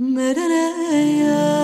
Merereye 0.00 1.59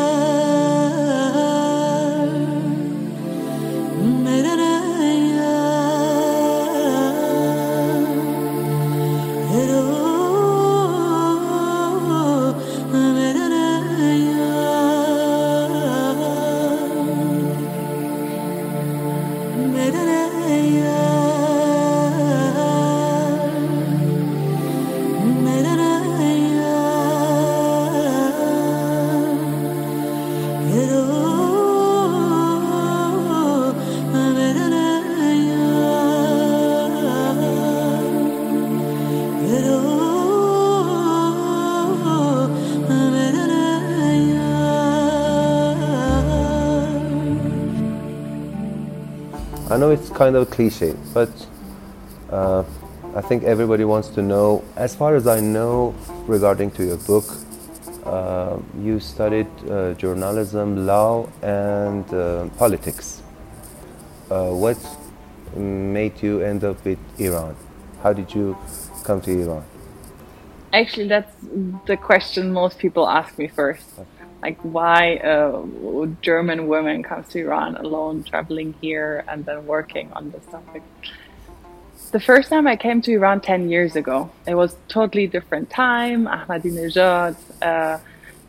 I 49.76 49.78
know 49.78 49.90
it's 49.90 50.08
kind 50.08 50.34
of 50.36 50.48
a 50.48 50.50
cliche, 50.50 50.94
but 51.12 51.28
uh, 52.30 52.64
I 53.14 53.20
think 53.20 53.42
everybody 53.42 53.84
wants 53.84 54.08
to 54.16 54.22
know. 54.22 54.64
As 54.74 54.94
far 54.96 55.16
as 55.16 55.26
I 55.26 55.40
know, 55.40 55.94
regarding 56.26 56.70
to 56.78 56.82
your 56.86 56.96
book, 56.96 57.26
uh, 58.06 58.56
you 58.80 58.98
studied 59.00 59.48
uh, 59.68 59.92
journalism, 59.92 60.86
law, 60.86 61.28
and 61.42 62.10
uh, 62.14 62.46
politics. 62.56 63.20
Uh, 64.30 64.48
what 64.48 64.78
made 65.54 66.22
you 66.22 66.40
end 66.40 66.64
up 66.64 66.82
with 66.82 66.98
Iran? 67.18 67.54
How 68.02 68.14
did 68.14 68.34
you 68.34 68.56
come 69.04 69.20
to 69.20 69.30
Iran? 69.30 69.62
Actually, 70.72 71.08
that's 71.08 71.36
the 71.84 71.98
question 71.98 72.50
most 72.50 72.78
people 72.78 73.06
ask 73.06 73.36
me 73.36 73.46
first. 73.46 73.84
Like, 74.42 74.58
why 74.62 75.20
a 75.22 75.64
German 76.22 76.68
woman 76.68 77.02
comes 77.02 77.28
to 77.30 77.40
Iran 77.40 77.76
alone, 77.76 78.22
traveling 78.22 78.74
here, 78.80 79.24
and 79.28 79.44
then 79.44 79.66
working 79.66 80.12
on 80.12 80.30
this 80.30 80.44
topic. 80.46 80.82
The 82.12 82.20
first 82.20 82.48
time 82.50 82.66
I 82.66 82.76
came 82.76 83.00
to 83.02 83.12
Iran 83.12 83.40
10 83.40 83.68
years 83.68 83.96
ago, 83.96 84.30
it 84.46 84.54
was 84.54 84.76
totally 84.88 85.26
different 85.26 85.70
time. 85.70 86.26
Ahmadinejad, 86.26 87.36
uh, 87.62 87.98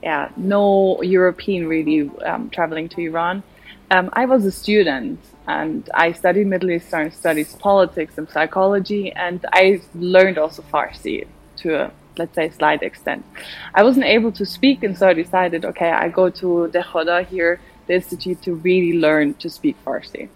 yeah, 0.03 0.30
no 0.38 1.02
European 1.02 1.67
really 1.67 2.11
um, 2.23 2.49
traveling 2.49 2.88
to 2.89 3.02
Iran. 3.02 3.41
Um, 3.89 4.09
I 4.13 4.25
was 4.25 4.45
a 4.45 4.52
student 4.52 5.19
and 5.47 5.89
I 5.93 6.11
studied 6.11 6.47
Middle 6.47 6.71
Eastern 6.71 7.09
studies, 7.11 7.55
politics, 7.55 8.17
and 8.17 8.30
psychology, 8.30 9.13
and 9.13 9.45
I 9.53 9.81
learned 9.95 10.38
also 10.38 10.61
Farsi 10.61 11.25
to 11.58 11.85
a 11.85 11.91
let's 12.17 12.35
say 12.35 12.49
slight 12.49 12.83
extent. 12.83 13.25
I 13.73 13.83
wasn't 13.83 14.05
able 14.05 14.31
to 14.33 14.45
speak, 14.45 14.83
and 14.83 14.97
so 14.97 15.07
I 15.07 15.13
decided, 15.13 15.65
okay, 15.65 15.91
I 15.91 16.09
go 16.09 16.29
to 16.29 16.69
Dehkhoda 16.73 17.25
here, 17.25 17.59
the 17.87 17.95
institute, 17.95 18.41
to 18.43 18.55
really 18.55 18.99
learn 18.99 19.33
to 19.35 19.49
speak 19.49 19.75
Farsi, 19.85 20.29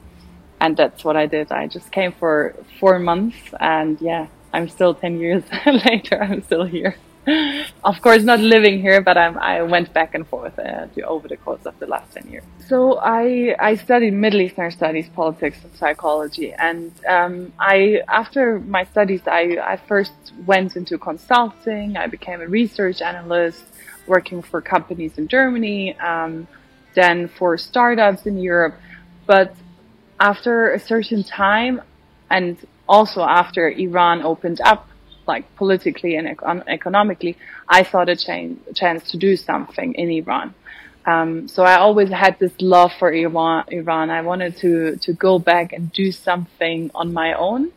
and 0.60 0.78
that's 0.78 1.04
what 1.04 1.16
I 1.16 1.26
did. 1.26 1.52
I 1.52 1.68
just 1.68 1.92
came 1.92 2.12
for 2.12 2.56
four 2.80 3.00
months, 3.00 3.38
and 3.60 4.00
yeah, 4.02 4.28
I'm 4.54 4.70
still 4.70 4.94
ten 4.94 5.20
years 5.20 5.44
later. 5.66 6.22
I'm 6.22 6.44
still 6.44 6.66
here 6.66 6.96
of 7.84 8.02
course, 8.02 8.24
not 8.24 8.40
living 8.40 8.82
here, 8.82 9.02
but 9.02 9.18
I'm, 9.18 9.38
i 9.38 9.62
went 9.62 9.94
back 9.94 10.16
and 10.16 10.28
forth 10.28 10.58
uh, 10.58 10.88
over 11.06 11.28
the 11.28 11.38
course 11.38 11.66
of 11.66 11.78
the 11.80 11.86
last 11.86 12.14
10 12.14 12.30
years. 12.32 12.44
So 12.68 13.00
I, 13.00 13.56
I 13.60 13.76
studied 13.76 14.14
Middle 14.14 14.42
Eastern 14.42 14.72
studies, 14.72 15.08
politics, 15.10 15.58
and 15.64 15.76
psychology. 15.76 16.54
And 16.54 16.92
um, 17.08 17.54
I, 17.60 18.02
after 18.08 18.60
my 18.60 18.86
studies, 18.86 19.22
I, 19.28 19.58
I 19.64 19.78
first 19.88 20.14
went 20.46 20.76
into 20.76 20.98
consulting. 20.98 21.96
I 21.96 22.08
became 22.08 22.42
a 22.42 22.48
research 22.48 23.02
analyst, 23.02 23.64
working 24.08 24.42
for 24.42 24.62
companies 24.62 25.18
in 25.18 25.28
Germany, 25.28 25.98
um, 26.00 26.48
then 26.96 27.28
for 27.28 27.58
startups 27.58 28.26
in 28.26 28.38
Europe. 28.38 28.76
But 29.28 29.56
after 30.20 30.74
a 30.74 30.80
certain 30.80 31.24
time, 31.24 31.82
and 32.32 32.58
also 32.90 33.22
after 33.22 33.70
Iran 33.70 34.24
opened 34.24 34.60
up 34.62 34.88
like 35.28 35.56
politically 35.56 36.16
and 36.16 36.28
econ- 36.28 36.64
economically, 36.68 37.38
I 37.68 37.84
thought 37.84 38.10
a 38.10 38.16
chance 38.16 39.12
to 39.12 39.18
do 39.18 39.36
something 39.36 39.94
in 39.96 40.10
Iran. 40.10 40.54
Um, 41.06 41.48
so 41.48 41.64
I 41.64 41.78
always 41.78 42.10
had 42.10 42.38
this 42.40 42.54
love 42.62 42.92
for 43.00 43.12
Iran. 43.12 43.66
Iran. 43.70 44.10
I 44.10 44.22
wanted 44.22 44.58
to 44.58 44.98
to 44.98 45.14
go 45.14 45.40
back 45.40 45.74
and 45.74 45.92
do 45.92 46.12
something 46.12 46.92
on 46.94 47.14
my 47.14 47.34
own. 47.34 47.72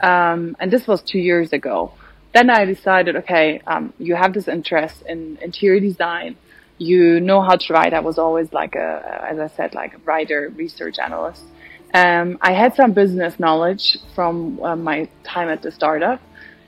Um, 0.00 0.56
and 0.58 0.70
this 0.70 0.86
was 0.86 1.02
two 1.02 1.18
years 1.18 1.52
ago. 1.52 1.92
Then 2.34 2.48
I 2.48 2.64
decided, 2.64 3.16
okay, 3.16 3.60
um, 3.66 3.92
you 3.98 4.14
have 4.14 4.32
this 4.32 4.48
interest 4.48 5.02
in 5.06 5.38
interior 5.42 5.80
design. 5.80 6.36
You 6.78 7.20
know 7.20 7.42
how 7.42 7.56
to 7.56 7.72
write. 7.72 7.92
I 7.92 8.00
was 8.00 8.18
always 8.18 8.52
like 8.52 8.74
a, 8.74 9.26
as 9.30 9.38
I 9.38 9.48
said, 9.48 9.74
like 9.74 9.94
a 9.94 9.98
writer, 9.98 10.50
research 10.56 10.98
analyst. 10.98 11.42
Um, 11.92 12.38
I 12.40 12.52
had 12.52 12.74
some 12.74 12.92
business 12.92 13.38
knowledge 13.38 13.98
from 14.14 14.60
uh, 14.62 14.76
my 14.76 15.08
time 15.24 15.48
at 15.50 15.60
the 15.60 15.70
startup. 15.70 16.20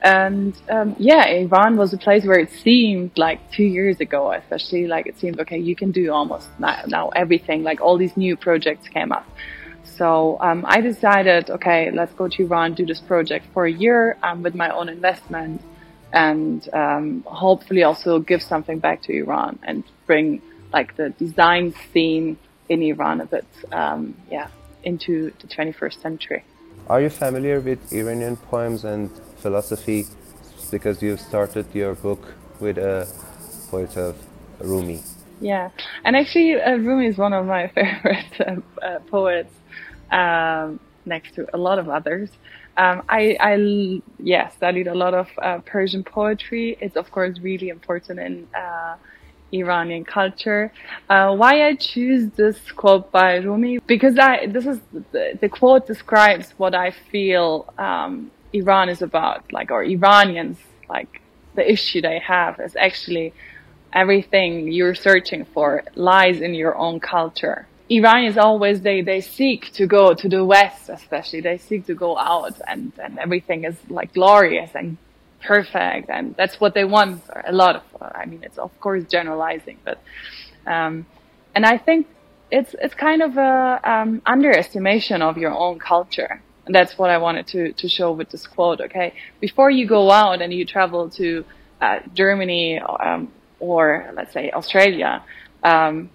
And 0.05 0.55
um, 0.69 0.95
yeah, 0.99 1.25
Iran 1.25 1.79
was 1.79 1.95
a 1.95 1.97
place 1.97 2.27
where 2.27 2.39
it 2.39 2.51
seemed 2.51 3.17
like 3.17 3.51
two 3.51 3.65
years 3.65 4.01
ago, 4.01 4.33
especially 4.33 4.87
like 4.87 5.07
it 5.07 5.19
seemed 5.19 5.41
okay, 5.41 5.59
you 5.59 5.75
can 5.75 5.93
do 5.93 6.13
almost 6.13 6.47
now, 6.59 6.83
now 6.87 7.09
everything. 7.09 7.63
Like 7.63 7.81
all 7.81 7.97
these 7.97 8.15
new 8.15 8.37
projects 8.37 8.87
came 8.87 9.13
up. 9.13 9.27
So 9.83 10.37
um, 10.41 10.65
I 10.69 10.83
decided, 10.83 11.49
okay, 11.49 11.91
let's 11.91 12.13
go 12.13 12.29
to 12.29 12.43
Iran, 12.43 12.75
do 12.75 12.85
this 12.85 13.01
project 13.01 13.47
for 13.55 13.65
a 13.65 13.73
year 13.73 14.19
um, 14.23 14.43
with 14.43 14.55
my 14.55 14.69
own 14.69 14.91
investment, 14.91 15.63
and 16.13 16.69
um, 16.75 17.23
hopefully 17.27 17.83
also 17.83 18.19
give 18.19 18.43
something 18.43 18.81
back 18.81 19.01
to 19.05 19.13
Iran 19.17 19.59
and 19.63 19.85
bring 20.07 20.43
like 20.71 20.97
the 20.97 21.11
design 21.11 21.73
scene 21.93 22.37
in 22.69 22.83
Iran 22.83 23.23
a 23.23 23.27
bit, 23.27 23.47
um, 23.73 24.15
yeah, 24.31 24.49
into 24.83 25.33
the 25.41 25.47
21st 25.47 26.03
century. 26.03 26.45
Are 26.89 27.01
you 27.01 27.09
familiar 27.09 27.61
with 27.61 27.91
Iranian 27.91 28.37
poems 28.37 28.85
and 28.85 29.09
philosophy 29.45 30.07
because 30.71 30.97
you 31.03 31.19
started 31.19 31.67
your 31.75 31.95
book 32.07 32.23
with 32.61 32.79
a 32.79 33.07
poet 33.71 33.95
of 34.07 34.17
Rumi. 34.71 35.01
Yeah, 35.41 35.69
and 36.05 36.17
actually, 36.17 36.51
uh, 36.55 36.77
Rumi 36.89 37.07
is 37.13 37.19
one 37.19 37.35
of 37.35 37.45
my 37.57 37.69
favorite 37.79 38.35
uh, 38.41 38.87
uh, 38.89 38.99
poets, 39.15 39.55
um, 40.11 40.81
next 41.05 41.35
to 41.37 41.43
a 41.57 41.59
lot 41.59 41.79
of 41.79 41.87
others. 41.99 42.31
Um, 42.83 43.03
I, 43.09 43.23
I, 43.51 43.55
yeah, 44.19 44.49
studied 44.49 44.89
a 44.89 44.95
lot 45.05 45.15
of 45.23 45.29
uh, 45.43 45.59
Persian 45.75 46.03
poetry. 46.03 46.67
It's 46.81 46.97
of 46.97 47.11
course 47.11 47.39
really 47.51 47.69
important 47.69 48.19
in 48.19 48.49
uh, 48.65 48.97
Iranian 49.53 50.05
culture. 50.05 50.73
Uh, 51.11 51.37
why 51.41 51.53
I 51.69 51.75
choose 51.75 52.31
this 52.41 52.59
quote 52.73 53.13
by 53.13 53.37
Rumi? 53.49 53.79
Because 53.87 54.19
I, 54.19 54.47
this 54.47 54.67
is 54.73 54.79
the, 55.13 55.39
the 55.43 55.49
quote 55.49 55.87
describes 55.87 56.47
what 56.57 56.75
I 56.75 56.89
feel 57.13 57.73
um, 57.79 58.31
Iran 58.55 58.89
is 58.89 59.03
about, 59.03 59.53
like, 59.53 59.71
or 59.71 59.83
Iranians, 59.83 60.59
like, 60.89 61.21
the 61.57 61.71
issue 61.71 62.01
they 62.01 62.21
have 62.21 62.61
is 62.61 62.77
actually 62.77 63.33
everything 63.93 64.73
you're 64.73 64.95
searching 64.95 65.45
for 65.45 65.83
lies 65.95 66.41
in 66.41 66.55
your 66.55 66.77
own 66.77 67.01
culture. 67.01 67.67
Iranians 67.91 68.39
always 68.39 68.81
they 68.81 69.03
they 69.03 69.21
seek 69.21 69.71
to 69.73 69.87
go 69.87 70.15
to 70.15 70.29
the 70.29 70.45
west, 70.45 70.89
especially 70.89 71.41
they 71.41 71.59
seek 71.59 71.87
to 71.87 71.95
go 71.95 72.17
out, 72.17 72.57
and 72.67 72.93
and 73.05 73.19
everything 73.19 73.65
is 73.65 73.77
like 73.89 74.15
glorious 74.15 74.71
and 74.75 74.97
perfect, 75.43 76.09
and 76.09 76.35
that's 76.39 76.59
what 76.61 76.73
they 76.75 76.85
want. 76.85 77.23
A 77.47 77.53
lot 77.53 77.77
of, 77.77 77.83
I 78.01 78.25
mean, 78.25 78.43
it's 78.43 78.59
of 78.59 78.73
course 78.81 79.05
generalizing, 79.17 79.79
but 79.85 79.99
um, 80.67 81.07
and 81.55 81.67
I 81.67 81.77
think 81.77 82.07
it's 82.51 82.75
it's 82.85 82.95
kind 82.95 83.21
of 83.23 83.37
a 83.37 83.81
um, 83.85 84.23
underestimation 84.25 85.21
of 85.23 85.37
your 85.37 85.53
own 85.53 85.79
culture 85.79 86.41
and 86.67 86.75
that's 86.75 86.97
what 86.99 87.11
I 87.11 87.19
wanted 87.19 87.47
to, 87.49 87.73
to 87.73 87.89
show 87.89 88.13
with 88.13 88.31
this 88.31 88.47
quote. 88.47 88.81
Okay. 88.81 89.15
Before 89.41 89.71
you 89.71 89.87
go 89.87 90.11
out 90.11 90.41
and 90.41 90.53
you 90.53 90.65
travel 90.65 91.11
to 91.11 91.45
uh, 91.81 92.01
Germany 92.15 92.79
um, 92.79 93.33
or 93.61 94.11
let's 94.15 94.33
say 94.33 94.51
Australia, 94.51 95.23
um, 95.63 96.11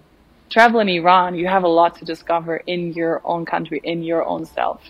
travel 0.50 0.80
in 0.80 0.88
Iran, 0.88 1.34
you 1.36 1.46
have 1.46 1.64
a 1.64 1.68
lot 1.68 1.96
to 1.98 2.04
discover 2.04 2.56
in 2.66 2.92
your 2.92 3.20
own 3.24 3.44
country, 3.44 3.80
in 3.84 4.02
your 4.02 4.24
own 4.24 4.44
self. 4.44 4.82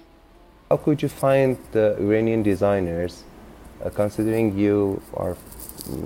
How 0.71 0.77
could 0.77 1.03
you 1.03 1.09
find 1.09 1.59
the 1.73 1.97
Iranian 1.99 2.43
designers, 2.43 3.25
uh, 3.85 3.91
considering 3.91 4.57
you 4.57 5.03
are 5.15 5.37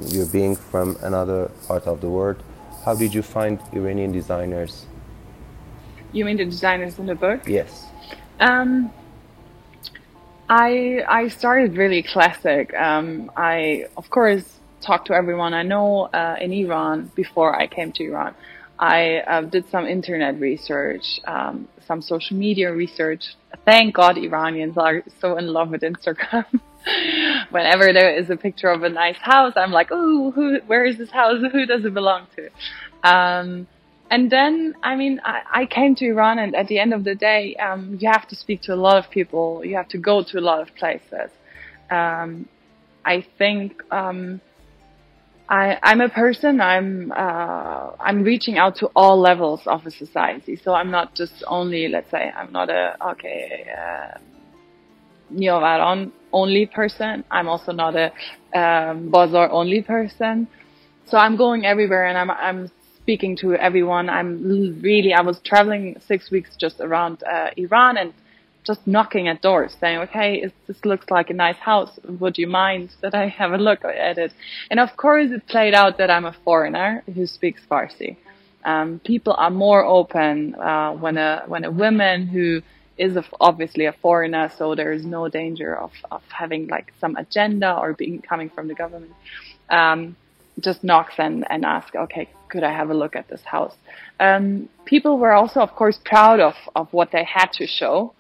you 0.09 0.25
being 0.27 0.57
from 0.57 0.97
another 1.03 1.51
part 1.69 1.87
of 1.87 2.01
the 2.01 2.09
world? 2.09 2.43
How 2.85 2.95
did 2.95 3.15
you 3.15 3.23
find 3.23 3.61
Iranian 3.73 4.13
designers? 4.13 4.87
You 6.13 6.25
mean 6.25 6.37
the 6.37 6.45
designers 6.45 6.99
in 6.99 7.07
the 7.07 7.15
book? 7.15 7.41
Yes. 7.47 7.87
Um, 8.41 8.93
I 10.49 11.03
I 11.09 11.29
started 11.29 11.77
really 11.77 12.03
classic. 12.03 12.75
Um, 12.75 13.31
I 13.37 13.87
of 13.97 14.11
course 14.11 14.45
talked 14.81 15.07
to 15.07 15.15
everyone 15.15 15.55
I 15.55 15.63
know 15.63 16.03
uh, 16.13 16.37
in 16.41 16.53
Iran 16.53 17.11
before 17.15 17.59
I 17.59 17.67
came 17.67 17.93
to 17.93 18.05
Iran. 18.05 18.35
I 18.79 19.19
uh, 19.19 19.43
did 19.43 19.69
some 19.71 19.87
internet 19.87 20.39
research, 20.41 21.21
um, 21.27 21.69
some 21.87 22.03
social 22.03 22.37
media 22.37 22.73
research. 22.73 23.37
Thank 23.65 23.95
God 23.95 24.19
Iranians 24.19 24.77
are 24.77 25.03
so 25.21 25.39
in 25.39 25.47
love 25.47 25.71
with 25.71 25.83
Instagram. 25.83 26.45
Whenever 27.51 27.93
there 27.93 28.15
is 28.15 28.29
a 28.29 28.37
picture 28.37 28.69
of 28.69 28.83
a 28.83 28.91
nice 28.91 29.17
house, 29.17 29.55
I'm 29.57 29.71
like, 29.71 29.89
oh, 29.91 30.33
who, 30.33 30.59
where 30.67 30.85
is 30.85 30.99
this 30.99 31.11
house? 31.11 31.41
Who 31.53 31.65
does 31.65 31.85
it 31.85 31.95
belong 31.95 32.27
to? 32.37 32.51
Um, 33.09 33.67
and 34.15 34.31
then, 34.31 34.77
I 34.81 34.95
mean, 34.95 35.21
I, 35.25 35.41
I, 35.61 35.67
came 35.67 35.97
to 35.97 36.05
Iran, 36.07 36.39
and 36.39 36.55
at 36.55 36.69
the 36.69 36.79
end 36.79 36.93
of 36.95 37.03
the 37.03 37.17
day, 37.17 37.57
um, 37.57 37.99
you 38.01 38.09
have 38.09 38.29
to 38.29 38.37
speak 38.37 38.63
to 38.63 38.73
a 38.73 38.81
lot 38.87 38.97
of 38.97 39.11
people. 39.11 39.65
You 39.65 39.75
have 39.75 39.89
to 39.89 39.99
go 39.99 40.23
to 40.23 40.39
a 40.39 40.45
lot 40.51 40.61
of 40.61 40.73
places. 40.77 41.31
Um, 41.91 42.49
I 43.05 43.27
think 43.39 43.83
um, 43.91 44.41
I, 45.49 45.79
am 45.83 46.01
a 46.01 46.09
person. 46.09 46.61
I'm 46.61 47.11
uh, 47.11 47.91
I'm 48.09 48.23
reaching 48.23 48.57
out 48.57 48.77
to 48.77 48.87
all 48.95 49.19
levels 49.19 49.63
of 49.67 49.85
a 49.85 49.91
society. 49.91 50.55
So 50.65 50.75
I'm 50.75 50.93
not 50.93 51.17
just 51.17 51.43
only, 51.49 51.89
let's 51.89 52.11
say, 52.13 52.31
I'm 52.39 52.53
not 52.53 52.71
a 52.71 52.97
okay 53.11 53.67
uh, 53.77 54.19
Niavaran 55.33 56.13
only 56.33 56.67
person. 56.67 57.25
I'm 57.33 57.49
also 57.49 57.73
not 57.73 57.97
a 57.97 58.13
um, 58.57 59.11
Bazar 59.11 59.51
only 59.51 59.83
person. 59.83 60.47
So 61.07 61.19
I'm 61.19 61.37
going 61.37 61.67
everywhere, 61.67 62.07
and 62.07 62.17
I'm 62.17 62.31
I'm 62.31 62.71
speaking 63.05 63.37
to 63.37 63.55
everyone. 63.55 64.09
I'm 64.09 64.81
really, 64.81 65.13
I 65.13 65.21
was 65.21 65.39
traveling 65.41 66.01
six 66.07 66.31
weeks 66.31 66.57
just 66.57 66.81
around 66.81 67.23
uh, 67.23 67.51
Iran 67.55 67.99
and 67.99 68.15
just 68.65 68.87
knocking 68.87 69.29
at 69.29 69.43
doors 69.43 69.77
saying, 69.79 69.99
okay, 70.07 70.51
this 70.67 70.83
looks 70.87 71.11
like 71.11 71.29
a 71.29 71.35
nice 71.35 71.59
house. 71.59 71.93
Would 72.21 72.39
you 72.39 72.47
mind 72.47 72.89
that 73.03 73.15
I 73.15 73.29
have 73.29 73.53
a 73.53 73.59
look 73.59 73.85
at 73.85 74.17
it? 74.17 74.33
And 74.71 74.81
of 74.81 74.97
course 74.97 75.31
it 75.31 75.47
played 75.47 75.75
out 75.75 75.99
that 75.99 76.11
I'm 76.11 76.25
a 76.25 76.35
foreigner 76.47 77.05
who 77.15 77.27
speaks 77.27 77.61
Farsi. 77.71 78.17
Um, 78.65 79.01
people 79.05 79.35
are 79.37 79.51
more 79.51 79.85
open, 79.85 80.55
uh, 80.55 80.93
when 80.93 81.19
a, 81.19 81.43
when 81.47 81.65
a 81.65 81.71
woman 81.71 82.27
who 82.27 82.63
is 82.97 83.17
a, 83.17 83.25
obviously 83.39 83.85
a 83.85 83.93
foreigner, 83.93 84.51
so 84.57 84.75
there 84.75 84.93
is 84.93 85.05
no 85.05 85.29
danger 85.29 85.77
of, 85.77 85.93
of 86.11 86.23
having 86.31 86.69
like 86.69 86.95
some 87.03 87.17
agenda 87.17 87.77
or 87.77 87.93
being 87.93 88.23
coming 88.23 88.49
from 88.49 88.69
the 88.69 88.75
government. 88.75 89.13
Um, 89.69 90.17
just 90.61 90.85
knocks 90.85 91.15
and, 91.19 91.45
and 91.51 91.65
asks, 91.65 91.95
okay, 91.95 92.29
could 92.49 92.63
I 92.63 92.73
have 92.73 92.91
a 92.91 92.95
look 92.95 93.17
at 93.17 93.29
this 93.29 93.43
house? 93.43 93.75
Um, 94.21 94.69
people 94.85 95.19
were 95.19 95.33
also, 95.33 95.61
of 95.61 95.73
course, 95.75 95.99
proud 96.05 96.41
of, 96.41 96.55
of 96.77 96.93
what 96.93 97.11
they 97.11 97.25
had 97.25 97.53
to 97.55 97.67
show. 97.67 98.15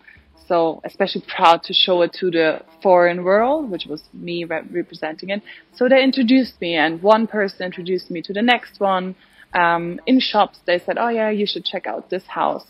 So 0.46 0.82
especially 0.84 1.24
proud 1.26 1.62
to 1.64 1.72
show 1.72 2.02
it 2.02 2.12
to 2.20 2.30
the 2.30 2.60
foreign 2.82 3.24
world, 3.24 3.70
which 3.70 3.86
was 3.86 4.02
me 4.12 4.44
re- 4.44 4.62
representing 4.70 5.30
it. 5.30 5.42
So 5.74 5.88
they 5.88 6.02
introduced 6.02 6.60
me 6.60 6.74
and 6.74 7.02
one 7.02 7.26
person 7.26 7.64
introduced 7.64 8.10
me 8.10 8.20
to 8.22 8.32
the 8.32 8.42
next 8.42 8.78
one. 8.78 9.14
Um, 9.54 10.00
in 10.06 10.20
shops, 10.20 10.58
they 10.66 10.78
said, 10.78 10.98
oh 10.98 11.08
yeah, 11.08 11.30
you 11.30 11.46
should 11.46 11.64
check 11.64 11.86
out 11.86 12.10
this 12.10 12.26
house. 12.26 12.66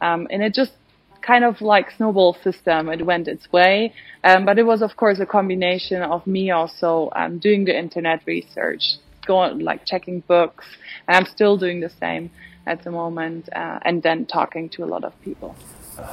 Um, 0.00 0.26
and 0.30 0.42
it 0.42 0.54
just 0.54 0.72
kind 1.20 1.44
of 1.44 1.60
like 1.60 1.90
snowball 1.96 2.36
system. 2.42 2.88
It 2.88 3.04
went 3.04 3.28
its 3.28 3.52
way. 3.52 3.92
Um, 4.24 4.44
but 4.44 4.58
it 4.58 4.62
was, 4.62 4.80
of 4.80 4.96
course, 4.96 5.18
a 5.20 5.26
combination 5.26 6.02
of 6.02 6.26
me 6.26 6.50
also 6.50 7.10
um, 7.14 7.38
doing 7.38 7.64
the 7.64 7.76
internet 7.76 8.22
research, 8.24 8.82
going 9.28 9.60
like 9.70 9.80
checking 9.92 10.18
books, 10.34 10.66
and 11.06 11.12
I'm 11.16 11.26
still 11.36 11.56
doing 11.64 11.78
the 11.86 11.92
same 12.04 12.30
at 12.66 12.82
the 12.84 12.90
moment, 12.90 13.48
uh, 13.54 13.78
and 13.86 14.02
then 14.02 14.26
talking 14.26 14.68
to 14.74 14.84
a 14.86 14.88
lot 14.94 15.04
of 15.04 15.12
people. 15.28 15.50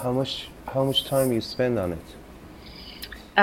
How 0.03 0.11
much 0.19 0.33
how 0.73 0.83
much 0.89 0.99
time 1.13 1.27
you 1.35 1.41
spend 1.41 1.79
on 1.83 1.89
it? 1.97 2.07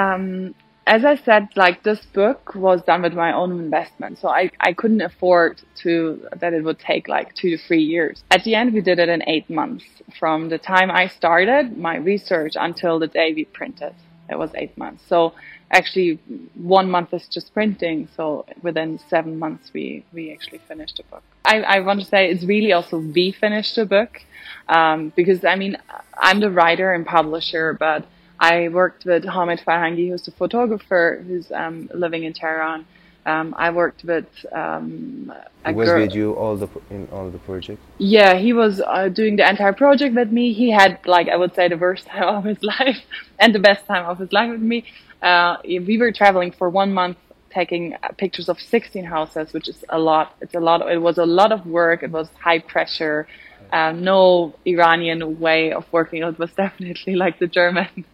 Um, 0.03 0.55
as 0.87 1.05
I 1.05 1.17
said, 1.17 1.49
like 1.55 1.85
this 1.85 2.05
book 2.21 2.55
was 2.55 2.83
done 2.83 3.03
with 3.03 3.15
my 3.15 3.33
own 3.33 3.51
investment, 3.67 4.19
so 4.19 4.29
I, 4.29 4.51
I 4.61 4.73
couldn't 4.73 5.01
afford 5.01 5.63
to 5.83 6.27
that 6.41 6.53
it 6.53 6.65
would 6.65 6.81
take 6.81 7.07
like 7.09 7.35
two 7.35 7.51
to 7.51 7.59
three 7.67 7.85
years. 7.95 8.25
At 8.31 8.43
the 8.45 8.55
end, 8.55 8.75
we 8.75 8.81
did 8.81 8.99
it 8.99 9.09
in 9.09 9.23
eight 9.29 9.49
months 9.49 9.85
from 10.19 10.49
the 10.49 10.59
time 10.59 10.91
I 10.91 11.07
started 11.07 11.79
my 11.79 11.97
research 11.97 12.55
until 12.59 12.99
the 12.99 13.07
day 13.07 13.33
we 13.33 13.45
printed. 13.45 13.95
It 14.29 14.39
was 14.39 14.51
eight 14.55 14.77
months. 14.77 15.05
So 15.07 15.35
actually, 15.73 16.21
one 16.55 16.91
month 16.91 17.13
is 17.13 17.27
just 17.29 17.53
printing. 17.53 18.09
So 18.17 18.45
within 18.63 19.01
seven 19.09 19.39
months, 19.39 19.71
we 19.73 20.05
we 20.13 20.33
actually 20.33 20.59
finished 20.69 20.99
the 20.99 21.05
book. 21.05 21.23
I, 21.45 21.63
I 21.63 21.81
want 21.81 22.01
to 22.01 22.07
say 22.07 22.31
it's 22.31 22.45
really 22.45 22.73
also 22.73 22.99
we 22.99 23.33
finished 23.33 23.75
the 23.77 23.87
book 23.87 24.21
um, 24.69 25.13
because 25.17 25.45
I 25.45 25.57
mean 25.57 25.77
I'm 26.17 26.41
the 26.41 26.51
writer 26.51 26.93
and 26.93 27.05
publisher, 27.05 27.75
but 27.75 28.07
I 28.39 28.69
worked 28.69 29.05
with 29.05 29.25
Hamid 29.25 29.61
Farhangi, 29.67 30.09
who's 30.11 30.27
a 30.29 30.33
photographer 30.33 31.23
who's 31.27 31.51
um, 31.53 31.89
living 31.95 32.25
in 32.25 32.33
Tehran. 32.33 32.87
Um, 33.25 33.55
I 33.57 33.71
worked 33.71 34.05
with 34.05 34.27
um, 34.53 35.33
a 35.65 35.73
was 35.73 35.89
with 35.89 36.15
you 36.15 36.33
all 36.33 36.57
the 36.57 36.69
in 36.91 37.09
all 37.13 37.31
the 37.31 37.39
project. 37.39 37.81
Yeah, 37.99 38.35
he 38.35 38.53
was 38.53 38.81
uh, 38.81 39.09
doing 39.09 39.37
the 39.37 39.49
entire 39.49 39.73
project 39.73 40.15
with 40.15 40.33
me. 40.33 40.53
He 40.53 40.71
had 40.71 40.99
like 41.07 41.29
I 41.29 41.37
would 41.37 41.55
say 41.55 41.69
the 41.69 41.77
worst 41.77 42.07
time 42.13 42.29
of 42.37 42.45
his 42.45 42.63
life 42.63 43.01
and 43.39 43.55
the 43.55 43.61
best 43.61 43.87
time 43.87 44.07
of 44.07 44.19
his 44.19 44.33
life 44.33 44.51
with 44.51 44.61
me. 44.61 44.85
Uh, 45.23 45.57
we 45.65 45.99
were 45.99 46.11
traveling 46.11 46.51
for 46.51 46.69
one 46.69 46.93
month, 46.93 47.17
taking 47.51 47.95
uh, 47.95 48.09
pictures 48.19 48.49
of 48.49 48.59
16 48.59 49.05
houses, 49.05 49.53
which 49.53 49.69
is 49.69 49.85
a 49.89 49.99
lot. 49.99 50.35
It's 50.41 50.55
a 50.55 50.61
lot. 50.61 50.91
It 50.91 50.99
was 50.99 51.19
a 51.19 51.27
lot 51.27 51.53
of 51.53 51.65
work. 51.65 52.03
It 52.03 52.11
was 52.11 52.29
high 52.41 52.59
pressure 52.59 53.29
um, 53.73 54.05
no 54.05 54.55
Iranian 54.67 55.41
way 55.41 55.73
of 55.73 55.85
working. 55.93 56.23
It 56.23 56.39
was 56.39 56.53
definitely 56.57 57.17
like 57.17 57.39
the 57.39 57.47
German. 57.47 58.05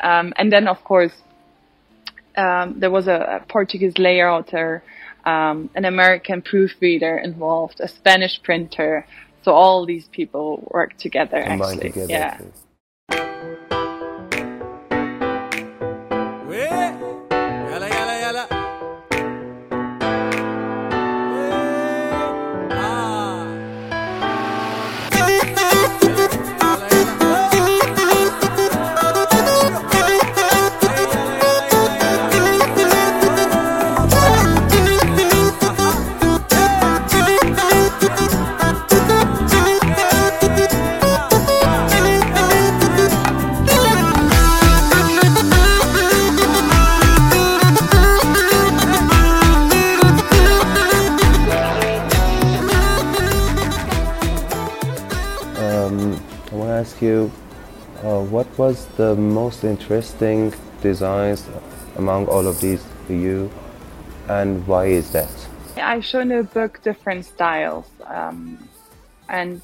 Um, 0.00 0.32
and 0.36 0.52
then, 0.52 0.68
of 0.68 0.84
course, 0.84 1.12
um, 2.38 2.78
there 2.78 2.90
was 2.90 3.08
a, 3.08 3.40
a 3.42 3.44
Portuguese 3.48 3.98
layouter, 3.98 4.82
um, 5.24 5.68
an 5.74 5.84
American 5.84 6.40
proofreader 6.40 7.18
involved, 7.18 7.80
a 7.80 7.88
Spanish 7.88 8.40
printer. 8.42 9.06
So 9.42 9.52
all 9.52 9.84
these 9.84 10.06
people 10.08 10.68
worked 10.72 10.98
together. 10.98 11.42
Combined 11.42 11.80
actually, 11.84 11.90
together. 11.90 12.12
Yeah. 12.12 12.40
Uh, 58.08 58.22
what 58.22 58.46
was 58.58 58.86
the 58.96 59.14
most 59.14 59.64
interesting 59.64 60.54
designs 60.80 61.46
among 61.96 62.26
all 62.26 62.46
of 62.46 62.60
these 62.60 62.82
for 63.06 63.12
you, 63.12 63.50
and 64.28 64.66
why 64.66 64.86
is 64.86 65.12
that? 65.12 65.30
I 65.76 66.00
show 66.00 66.20
in 66.20 66.28
the 66.28 66.42
book 66.42 66.82
different 66.82 67.26
styles, 67.26 67.86
um, 68.06 68.68
and 69.28 69.60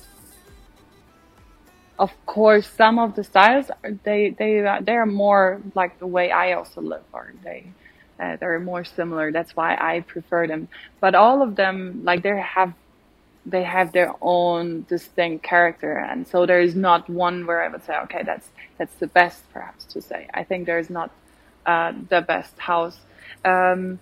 of 1.98 2.12
course, 2.26 2.66
some 2.66 2.98
of 2.98 3.14
the 3.14 3.24
styles 3.24 3.70
they 4.04 4.30
they 4.30 4.52
they 4.82 4.96
are 4.96 5.06
more 5.06 5.60
like 5.74 5.98
the 5.98 6.06
way 6.06 6.30
I 6.30 6.52
also 6.52 6.80
live, 6.82 7.06
or 7.12 7.32
they 7.42 7.72
uh, 8.20 8.36
they're 8.36 8.60
more 8.60 8.84
similar. 8.84 9.32
That's 9.32 9.56
why 9.56 9.76
I 9.76 10.00
prefer 10.00 10.46
them. 10.46 10.68
But 11.00 11.14
all 11.14 11.40
of 11.40 11.56
them, 11.56 12.02
like 12.04 12.22
they 12.22 12.36
have 12.38 12.74
they 13.46 13.62
have 13.62 13.92
their 13.92 14.12
own 14.22 14.86
distinct 14.88 15.44
character. 15.44 15.98
And 15.98 16.26
so 16.26 16.46
there 16.46 16.60
is 16.60 16.74
not 16.74 17.08
one 17.08 17.46
where 17.46 17.62
i 17.62 17.68
would 17.68 17.84
say 17.84 17.96
okay 18.04 18.22
that's 18.24 18.48
that's 18.78 18.94
the 18.96 19.06
best 19.06 19.42
perhaps 19.52 19.84
to 19.86 20.00
say. 20.00 20.28
I 20.32 20.44
think 20.44 20.66
there's 20.66 20.90
not 20.90 21.10
uh, 21.66 21.92
the 22.08 22.20
best 22.20 22.58
house. 22.58 22.98
Um, 23.44 23.98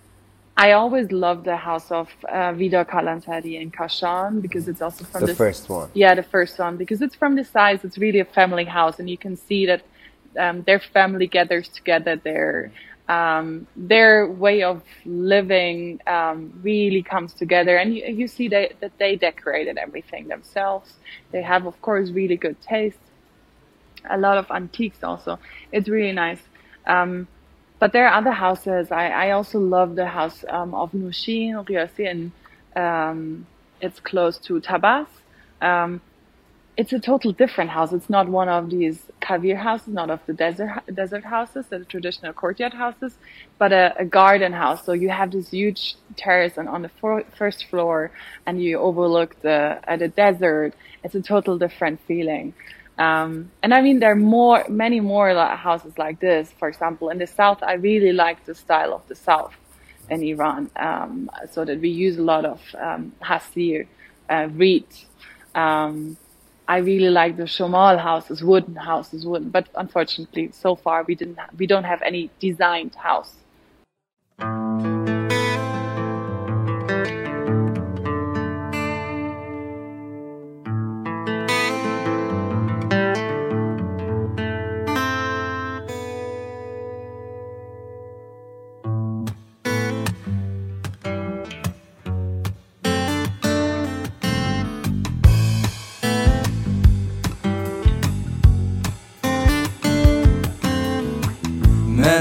i 0.55 0.73
always 0.73 1.11
love 1.11 1.43
the 1.43 1.57
house 1.57 1.89
of 1.91 2.09
uh, 2.29 2.53
vida 2.53 2.85
kalantari 2.85 3.59
in 3.59 3.71
kashan 3.71 4.39
because 4.39 4.67
it's 4.67 4.83
also 4.83 5.03
from 5.03 5.21
the, 5.21 5.27
the 5.27 5.35
first 5.35 5.67
one. 5.69 5.89
Yeah 5.93 6.13
the 6.15 6.23
first 6.23 6.57
one. 6.59 6.77
Because 6.77 7.01
it's 7.01 7.15
from 7.15 7.35
the 7.35 7.43
size 7.43 7.83
it's 7.83 7.97
really 7.97 8.19
a 8.19 8.25
family 8.25 8.65
house. 8.65 8.99
And 8.99 9.09
you 9.09 9.17
can 9.17 9.35
see 9.35 9.65
that 9.65 9.81
um, 10.37 10.61
their 10.63 10.79
family 10.79 11.27
gathers 11.27 11.67
together. 11.67 12.15
There 12.15 12.71
um, 13.09 13.67
their 13.75 14.27
way 14.27 14.63
of 14.63 14.81
living 15.05 15.99
um, 16.07 16.59
really 16.63 17.03
comes 17.03 17.33
together, 17.33 17.77
and 17.77 17.95
you, 17.95 18.05
you 18.05 18.27
see 18.27 18.47
they, 18.47 18.73
that 18.79 18.97
they 18.97 19.15
decorated 19.15 19.77
everything 19.77 20.27
themselves. 20.27 20.93
They 21.31 21.41
have, 21.41 21.65
of 21.65 21.81
course, 21.81 22.09
really 22.11 22.37
good 22.37 22.61
taste. 22.61 22.97
A 24.09 24.17
lot 24.17 24.37
of 24.37 24.49
antiques 24.51 25.03
also. 25.03 25.39
It's 25.71 25.89
really 25.89 26.13
nice. 26.13 26.39
Um, 26.85 27.27
but 27.79 27.91
there 27.91 28.07
are 28.07 28.17
other 28.17 28.31
houses. 28.31 28.91
I, 28.91 29.07
I 29.09 29.31
also 29.31 29.59
love 29.59 29.95
the 29.95 30.07
house 30.07 30.45
um, 30.47 30.73
of 30.73 30.91
Nushin 30.93 31.65
Riyasi, 31.65 32.09
and 32.09 32.31
um, 32.75 33.47
it's 33.81 33.99
close 33.99 34.37
to 34.39 34.61
Tabas. 34.61 35.07
It's 36.75 36.91
a 36.91 36.99
total 36.99 37.31
different 37.31 37.69
house. 37.69 37.93
It's 37.93 38.09
not 38.09 38.27
one 38.27 38.49
of 38.49 38.71
these 38.71 38.99
kavir 39.21 39.57
houses, 39.57 39.89
not 39.89 40.09
of 40.09 40.21
the 40.25 40.33
desert 40.33 40.81
desert 40.93 41.23
houses, 41.23 41.67
the 41.67 41.85
traditional 41.85 42.33
courtyard 42.33 42.73
houses, 42.73 43.13
but 43.59 43.71
a, 43.71 43.93
a 43.99 44.05
garden 44.05 44.53
house. 44.53 44.83
So 44.83 44.93
you 44.93 45.09
have 45.09 45.31
this 45.31 45.49
huge 45.49 45.95
terrace 46.15 46.57
and 46.57 46.67
on 46.67 46.81
the 46.81 46.89
for, 46.99 47.23
first 47.37 47.67
floor, 47.69 48.09
and 48.47 48.61
you 48.61 48.79
overlook 48.79 49.39
the 49.41 49.79
uh, 49.87 49.97
the 49.97 50.07
desert. 50.07 50.73
It's 51.03 51.13
a 51.13 51.21
total 51.21 51.59
different 51.59 51.99
feeling. 52.07 52.55
Um, 52.97 53.51
and 53.61 53.73
I 53.73 53.81
mean, 53.81 53.99
there 53.99 54.11
are 54.11 54.15
more, 54.15 54.65
many 54.69 54.99
more 54.99 55.33
houses 55.55 55.97
like 55.97 56.19
this. 56.19 56.51
For 56.59 56.67
example, 56.67 57.09
in 57.09 57.17
the 57.17 57.27
south, 57.27 57.59
I 57.63 57.73
really 57.73 58.13
like 58.13 58.45
the 58.45 58.55
style 58.55 58.93
of 58.93 59.07
the 59.07 59.15
south 59.15 59.53
in 60.09 60.21
Iran, 60.23 60.69
um, 60.75 61.29
so 61.51 61.65
that 61.65 61.79
we 61.79 61.89
use 61.89 62.17
a 62.17 62.21
lot 62.21 62.45
of 62.45 62.61
um, 62.79 63.13
hasir, 63.21 63.87
uh, 64.29 64.47
reed. 64.51 64.85
Um, 65.55 66.17
I 66.67 66.77
really 66.77 67.09
like 67.09 67.37
the 67.37 67.43
Shomal 67.43 67.99
houses, 67.99 68.43
wooden 68.43 68.75
houses, 68.75 69.25
wooden. 69.25 69.49
But 69.49 69.67
unfortunately, 69.75 70.51
so 70.51 70.75
far 70.75 71.03
we 71.03 71.15
didn't. 71.15 71.37
We 71.57 71.67
don't 71.67 71.83
have 71.83 72.01
any 72.01 72.29
designed 72.39 72.95
house. 72.95 73.35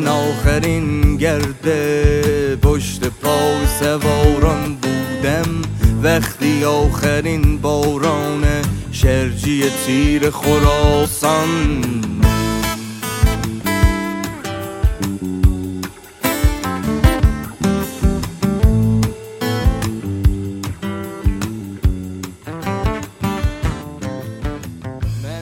من 0.03 0.09
آخرین 0.09 1.17
گرده 1.17 2.57
پشت 2.57 3.05
پای 3.05 3.67
سواران 3.81 4.75
بودم 4.75 5.63
وقتی 6.03 6.65
آخرین 6.65 7.59
باران 7.59 8.45
شرجی 8.93 9.71
تیر 9.87 10.31
خراسان 10.31 11.59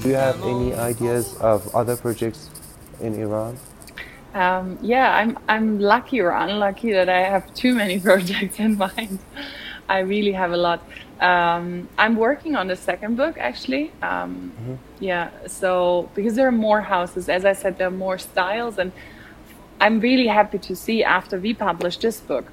Do 0.03 0.09
you 0.09 0.15
have 0.17 0.43
any 0.43 0.75
ideas 0.75 1.37
of 1.41 1.75
other 1.75 1.97
projects 1.97 2.49
in 3.01 3.15
Iran? 3.15 3.57
Um, 4.35 4.79
yeah, 4.81 5.17
I'm 5.17 5.39
I'm 5.49 5.81
lucky 5.81 6.21
or 6.21 6.31
unlucky 6.31 6.93
that 6.93 7.09
I 7.09 7.21
have 7.21 7.53
too 7.55 7.75
many 7.75 7.99
projects 8.09 8.59
in 8.59 8.77
mind. 8.77 9.19
I 9.89 10.01
really 10.01 10.33
have 10.33 10.53
a 10.53 10.57
lot. 10.57 10.83
Um, 11.21 11.89
I'm 11.99 12.17
working 12.17 12.55
on 12.55 12.69
the 12.69 12.77
second 12.77 13.17
book 13.17 13.37
actually. 13.39 13.93
Um, 14.03 14.53
mm-hmm. 14.57 14.75
Yeah, 15.01 15.31
so 15.47 16.09
because 16.15 16.37
there 16.37 16.47
are 16.47 16.53
more 16.53 16.81
houses, 16.81 17.29
as 17.29 17.45
I 17.45 17.55
said, 17.55 17.79
there 17.79 17.89
are 17.89 18.03
more 18.07 18.19
styles, 18.19 18.79
and 18.79 18.93
I'm 19.81 19.99
really 19.99 20.29
happy 20.29 20.59
to 20.59 20.77
see 20.77 21.03
after 21.03 21.39
we 21.39 21.55
published 21.55 22.03
this 22.03 22.21
book, 22.21 22.53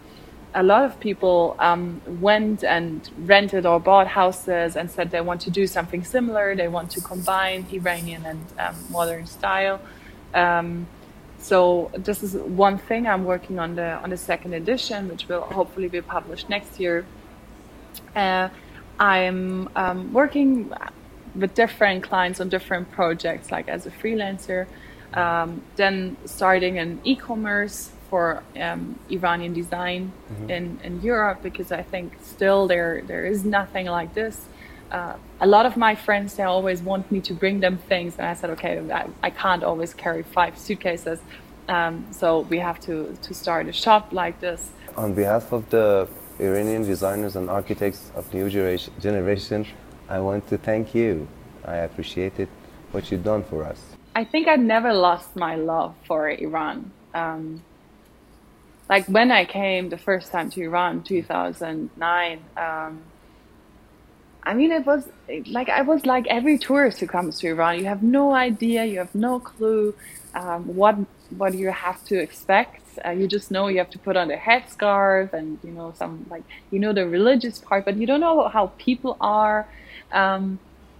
a 0.55 0.63
lot 0.63 0.83
of 0.83 0.99
people 0.99 1.55
um, 1.59 2.01
went 2.21 2.63
and 2.63 3.07
rented 3.19 3.65
or 3.65 3.79
bought 3.79 4.07
houses 4.07 4.75
and 4.75 4.89
said 4.89 5.11
they 5.11 5.21
want 5.21 5.41
to 5.41 5.51
do 5.51 5.67
something 5.67 6.03
similar. 6.03 6.55
They 6.55 6.67
want 6.67 6.89
to 6.91 7.01
combine 7.01 7.67
Iranian 7.71 8.25
and 8.25 8.41
um, 8.57 8.75
modern 8.89 9.27
style. 9.27 9.79
So 11.39 11.91
this 11.93 12.23
is 12.23 12.33
one 12.35 12.77
thing 12.77 13.07
I'm 13.07 13.25
working 13.25 13.59
on 13.59 13.75
the 13.75 13.95
on 14.03 14.09
the 14.09 14.17
second 14.17 14.53
edition, 14.53 15.09
which 15.09 15.27
will 15.27 15.41
hopefully 15.41 15.87
be 15.87 16.01
published 16.01 16.49
next 16.49 16.79
year. 16.79 17.05
Uh, 18.15 18.49
I'm 18.99 19.69
um, 19.75 20.13
working 20.13 20.73
with 21.35 21.53
different 21.53 22.03
clients 22.03 22.39
on 22.39 22.49
different 22.49 22.91
projects, 22.91 23.51
like 23.51 23.67
as 23.67 23.85
a 23.85 23.91
freelancer. 23.91 24.67
Um, 25.13 25.61
then 25.77 26.17
starting 26.25 26.79
an 26.79 26.99
e-commerce 27.03 27.91
for 28.09 28.43
um, 28.59 28.99
Iranian 29.09 29.53
design 29.53 30.11
mm-hmm. 30.31 30.49
in, 30.49 30.79
in 30.83 31.01
Europe 31.01 31.41
because 31.41 31.71
I 31.71 31.81
think 31.81 32.13
still 32.21 32.67
there 32.67 33.01
there 33.05 33.25
is 33.25 33.45
nothing 33.45 33.85
like 33.85 34.13
this. 34.13 34.45
Uh, 34.91 35.15
a 35.41 35.47
lot 35.47 35.65
of 35.65 35.75
my 35.75 35.95
friends 35.95 36.35
they 36.35 36.43
always 36.43 36.81
want 36.81 37.11
me 37.11 37.19
to 37.21 37.33
bring 37.33 37.59
them 37.59 37.77
things, 37.77 38.15
and 38.17 38.27
I 38.27 38.33
said, 38.33 38.49
okay, 38.51 38.79
I, 38.91 39.07
I 39.21 39.29
can't 39.29 39.63
always 39.63 39.93
carry 39.93 40.23
five 40.23 40.57
suitcases, 40.57 41.19
um, 41.67 42.05
so 42.11 42.41
we 42.41 42.59
have 42.59 42.79
to 42.81 43.17
to 43.21 43.33
start 43.33 43.67
a 43.67 43.73
shop 43.73 44.13
like 44.13 44.39
this. 44.39 44.71
On 44.95 45.13
behalf 45.13 45.51
of 45.51 45.69
the 45.69 46.07
Iranian 46.39 46.83
designers 46.83 47.35
and 47.35 47.49
architects 47.49 48.11
of 48.15 48.33
new 48.33 48.49
generation, 48.49 49.65
I 50.09 50.19
want 50.19 50.47
to 50.49 50.57
thank 50.57 50.95
you. 50.95 51.27
I 51.65 51.77
appreciated 51.77 52.47
what 52.91 53.11
you've 53.11 53.23
done 53.23 53.43
for 53.43 53.63
us. 53.65 53.79
I 54.15 54.23
think 54.23 54.47
I 54.47 54.55
never 54.55 54.93
lost 54.93 55.35
my 55.35 55.55
love 55.55 55.93
for 56.07 56.29
Iran. 56.29 56.91
Um, 57.13 57.61
like 58.89 59.05
when 59.07 59.31
I 59.31 59.43
came 59.45 59.89
the 59.89 59.97
first 59.97 60.31
time 60.31 60.49
to 60.51 60.61
Iran, 60.61 61.03
2009. 61.03 62.39
Um, 62.55 63.01
I 64.47 64.53
mean, 64.53 64.71
it 64.71 64.85
was 64.85 65.09
like 65.47 65.67
I 65.67 65.81
was 65.81 66.05
like 66.05 66.25
every 66.27 66.57
tourist 66.57 67.01
who 67.01 67.07
comes 67.07 67.39
to 67.39 67.47
Iran. 67.47 67.79
You 67.79 67.85
have 67.85 68.01
no 68.01 68.33
idea, 68.33 68.85
you 68.85 68.97
have 68.99 69.13
no 69.13 69.39
clue 69.39 69.93
um, 70.33 70.75
what 70.75 70.95
what 71.41 71.53
you 71.53 71.69
have 71.69 72.03
to 72.05 72.15
expect. 72.17 72.81
Uh, 73.05 73.09
you 73.09 73.27
just 73.27 73.51
know 73.51 73.67
you 73.67 73.79
have 73.79 73.89
to 73.89 73.99
put 73.99 74.15
on 74.15 74.31
a 74.31 74.37
headscarf 74.37 75.33
and 75.33 75.59
you 75.65 75.71
know 75.71 75.93
some 75.97 76.25
like 76.29 76.43
you 76.71 76.79
know 76.79 76.93
the 76.93 77.05
religious 77.05 77.59
part, 77.59 77.83
but 77.83 77.97
you 77.97 78.07
don't 78.07 78.21
know 78.21 78.47
how 78.47 78.67
people 78.77 79.17
are. 79.19 79.67
Um, 80.13 80.59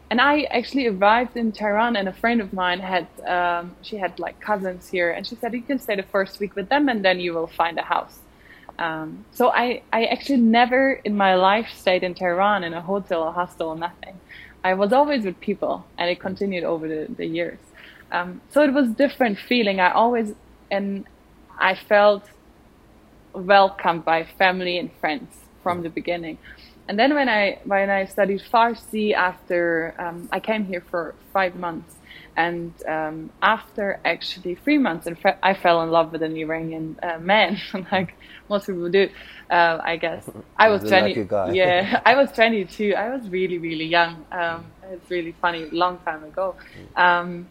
and 0.09 0.19
I 0.19 0.43
actually 0.59 0.87
arrived 0.87 1.37
in 1.37 1.53
Tehran, 1.53 1.95
and 1.95 2.07
a 2.09 2.13
friend 2.13 2.41
of 2.41 2.51
mine 2.51 2.81
had 2.81 3.07
um, 3.25 3.75
she 3.81 3.95
had 3.95 4.19
like 4.19 4.41
cousins 4.41 4.89
here, 4.89 5.09
and 5.11 5.25
she 5.25 5.35
said 5.35 5.53
you 5.53 5.61
can 5.61 5.79
stay 5.79 5.95
the 5.95 6.03
first 6.03 6.41
week 6.41 6.53
with 6.57 6.67
them, 6.67 6.89
and 6.89 7.03
then 7.03 7.21
you 7.21 7.33
will 7.33 7.47
find 7.47 7.79
a 7.79 7.83
house. 7.95 8.19
Um, 8.79 9.25
so 9.31 9.49
I 9.49 9.81
I 9.91 10.05
actually 10.05 10.37
never 10.37 10.93
in 11.03 11.17
my 11.17 11.35
life 11.35 11.67
stayed 11.75 12.03
in 12.03 12.13
Tehran 12.13 12.63
in 12.63 12.73
a 12.73 12.81
hotel 12.81 13.23
or 13.23 13.33
hostel 13.33 13.69
or 13.69 13.75
nothing. 13.77 14.19
I 14.63 14.73
was 14.73 14.93
always 14.93 15.23
with 15.25 15.39
people, 15.39 15.85
and 15.97 16.09
it 16.09 16.19
continued 16.19 16.63
over 16.63 16.87
the, 16.87 17.07
the 17.13 17.25
years. 17.25 17.59
Um, 18.11 18.41
so 18.49 18.61
it 18.61 18.73
was 18.73 18.89
different 18.89 19.37
feeling. 19.39 19.79
I 19.79 19.91
always 19.91 20.33
and 20.69 21.05
I 21.59 21.75
felt 21.75 22.23
welcomed 23.33 24.05
by 24.05 24.23
family 24.37 24.77
and 24.77 24.91
friends 24.99 25.35
from 25.63 25.83
the 25.83 25.89
beginning. 25.89 26.37
And 26.87 26.97
then 26.97 27.13
when 27.13 27.29
I 27.29 27.59
when 27.65 27.89
I 27.89 28.05
studied 28.05 28.41
Farsi 28.51 29.13
after 29.13 29.93
um, 29.99 30.29
I 30.31 30.39
came 30.39 30.65
here 30.65 30.81
for 30.81 31.15
five 31.33 31.55
months, 31.55 31.95
and 32.37 32.71
um, 32.87 33.31
after 33.41 33.99
actually 34.05 34.55
three 34.55 34.77
months, 34.77 35.07
and 35.07 35.17
I 35.41 35.55
fell 35.55 35.81
in 35.81 35.89
love 35.91 36.11
with 36.11 36.21
an 36.21 36.37
Iranian 36.37 36.97
uh, 37.01 37.17
man, 37.17 37.59
like 37.91 38.13
most 38.47 38.67
people 38.67 38.89
do. 38.89 39.09
Uh, 39.49 39.79
I 39.83 39.97
guess 39.97 40.29
I 40.57 40.69
was 40.69 40.83
twenty. 40.83 41.13
Yeah, 41.55 42.01
I 42.05 42.15
was 42.15 42.31
twenty-two. 42.31 42.93
I 42.95 43.09
was 43.09 43.27
really 43.29 43.57
really 43.57 43.85
young. 43.85 44.25
Um, 44.31 44.65
it's 44.91 45.09
really 45.09 45.33
funny, 45.41 45.65
long 45.71 45.97
time 46.05 46.23
ago. 46.23 46.55
Um, 46.95 47.47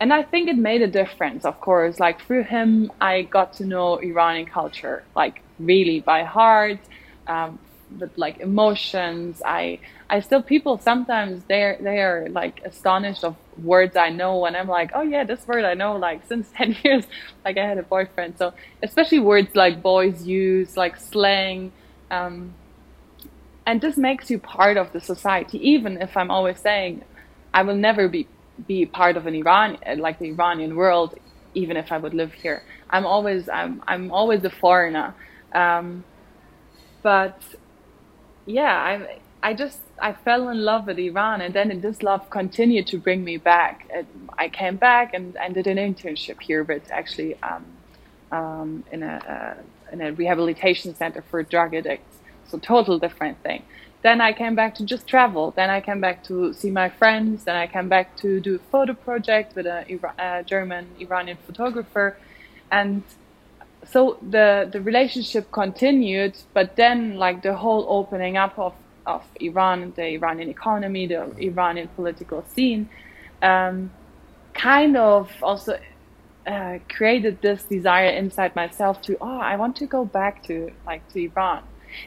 and 0.00 0.14
I 0.14 0.22
think 0.22 0.48
it 0.48 0.56
made 0.56 0.80
a 0.80 0.86
difference, 0.86 1.44
of 1.44 1.60
course. 1.60 2.00
Like 2.00 2.22
through 2.22 2.44
him, 2.44 2.90
I 3.00 3.22
got 3.22 3.52
to 3.54 3.66
know 3.66 3.98
Iranian 3.98 4.46
culture, 4.46 5.04
like 5.14 5.42
really 5.58 6.00
by 6.00 6.24
heart, 6.24 6.78
um, 7.26 7.58
with 7.98 8.16
like 8.16 8.40
emotions. 8.40 9.42
I, 9.44 9.80
I 10.10 10.20
still 10.20 10.42
people 10.42 10.78
sometimes 10.78 11.44
they're 11.48 11.78
they 11.80 12.00
are 12.00 12.28
like 12.30 12.62
astonished 12.64 13.24
of 13.24 13.36
words 13.62 13.96
I 13.96 14.10
know, 14.10 14.44
and 14.44 14.56
I'm 14.56 14.68
like, 14.68 14.90
oh 14.94 15.02
yeah, 15.02 15.24
this 15.24 15.46
word 15.46 15.64
I 15.64 15.74
know 15.74 15.96
like 15.96 16.26
since 16.26 16.50
ten 16.56 16.76
years. 16.82 17.04
Like 17.44 17.56
I 17.56 17.64
had 17.66 17.78
a 17.78 17.84
boyfriend, 17.84 18.36
so 18.36 18.52
especially 18.82 19.20
words 19.20 19.54
like 19.54 19.82
boys 19.82 20.26
use, 20.26 20.76
like 20.76 20.96
slang. 20.98 21.72
Um, 22.10 22.54
and 23.66 23.80
this 23.80 23.96
makes 23.96 24.30
you 24.30 24.38
part 24.40 24.76
of 24.76 24.92
the 24.92 25.00
society, 25.00 25.58
even 25.70 26.02
if 26.02 26.16
I'm 26.16 26.30
always 26.30 26.58
saying 26.58 27.04
I 27.54 27.62
will 27.62 27.76
never 27.76 28.08
be 28.08 28.26
be 28.66 28.86
part 28.86 29.16
of 29.16 29.26
an 29.26 29.34
Iran, 29.34 29.78
like 29.98 30.18
the 30.18 30.30
Iranian 30.30 30.76
world, 30.76 31.14
even 31.54 31.76
if 31.76 31.92
I 31.92 31.98
would 31.98 32.14
live 32.14 32.32
here. 32.32 32.62
I'm 32.90 33.06
always, 33.06 33.48
I'm, 33.48 33.82
I'm 33.86 34.10
always 34.10 34.44
a 34.44 34.50
foreigner. 34.50 35.14
Um, 35.52 36.04
but 37.02 37.40
yeah, 38.46 38.74
I, 38.74 39.18
I 39.42 39.54
just, 39.54 39.80
I 39.98 40.12
fell 40.12 40.48
in 40.50 40.64
love 40.64 40.86
with 40.86 40.98
Iran 40.98 41.40
and 41.40 41.54
then 41.54 41.80
this 41.80 42.02
love 42.02 42.28
continued 42.30 42.86
to 42.88 42.98
bring 42.98 43.24
me 43.24 43.36
back. 43.38 43.90
I 44.38 44.48
came 44.48 44.76
back 44.76 45.14
and, 45.14 45.36
and 45.36 45.54
did 45.54 45.66
an 45.66 45.78
internship 45.78 46.40
here 46.40 46.62
but 46.64 46.82
actually, 46.90 47.40
um, 47.42 47.64
um, 48.32 48.84
in 48.92 49.02
a 49.02 49.56
uh, 49.58 49.62
in 49.92 50.00
a 50.00 50.12
rehabilitation 50.12 50.94
center 50.94 51.22
for 51.22 51.42
drug 51.42 51.74
addicts. 51.74 52.18
So 52.48 52.58
total 52.58 52.98
different 52.98 53.42
thing. 53.42 53.62
Then 54.02 54.20
I 54.20 54.32
came 54.32 54.54
back 54.54 54.74
to 54.76 54.84
just 54.84 55.06
travel. 55.06 55.50
Then 55.50 55.68
I 55.68 55.80
came 55.80 56.00
back 56.00 56.24
to 56.24 56.54
see 56.54 56.70
my 56.70 56.88
friends. 56.88 57.44
Then 57.44 57.56
I 57.56 57.66
came 57.66 57.88
back 57.88 58.16
to 58.18 58.40
do 58.40 58.54
a 58.56 58.58
photo 58.70 58.94
project 58.94 59.54
with 59.54 59.66
a, 59.66 60.44
German 60.46 60.86
Iranian 60.98 61.36
photographer, 61.46 62.16
and 62.70 63.02
so 63.84 64.18
the 64.22 64.68
the 64.70 64.80
relationship 64.80 65.50
continued. 65.52 66.34
But 66.54 66.76
then, 66.76 67.16
like 67.16 67.42
the 67.42 67.54
whole 67.54 67.84
opening 67.88 68.36
up 68.36 68.58
of 68.58 68.74
of 69.14 69.22
Iran, 69.40 69.92
the 69.96 70.06
Iranian 70.18 70.48
economy, 70.48 71.06
the 71.06 71.22
Iranian 71.50 71.88
political 71.88 72.44
scene, 72.52 72.88
um, 73.42 73.90
kind 74.54 74.96
of 74.96 75.30
also 75.42 75.78
uh, 76.46 76.78
created 76.96 77.42
this 77.42 77.62
desire 77.64 78.12
inside 78.22 78.56
myself 78.56 79.02
to 79.02 79.16
oh, 79.20 79.40
I 79.52 79.56
want 79.56 79.76
to 79.76 79.86
go 79.86 80.04
back 80.04 80.42
to 80.48 80.72
like 80.86 81.02
to 81.12 81.18
Iran 81.28 81.62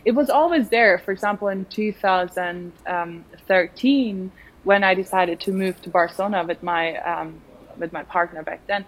it 0.05 0.11
was 0.11 0.29
always 0.29 0.69
there. 0.69 0.99
For 0.99 1.11
example, 1.11 1.49
in 1.49 1.65
2013, 1.65 4.31
when 4.63 4.83
I 4.83 4.93
decided 4.93 5.39
to 5.41 5.51
move 5.51 5.81
to 5.81 5.89
Barcelona 5.89 6.45
with 6.47 6.61
my 6.63 6.95
um, 6.97 7.41
with 7.77 7.91
my 7.91 8.03
partner 8.03 8.43
back 8.43 8.61
then, 8.67 8.85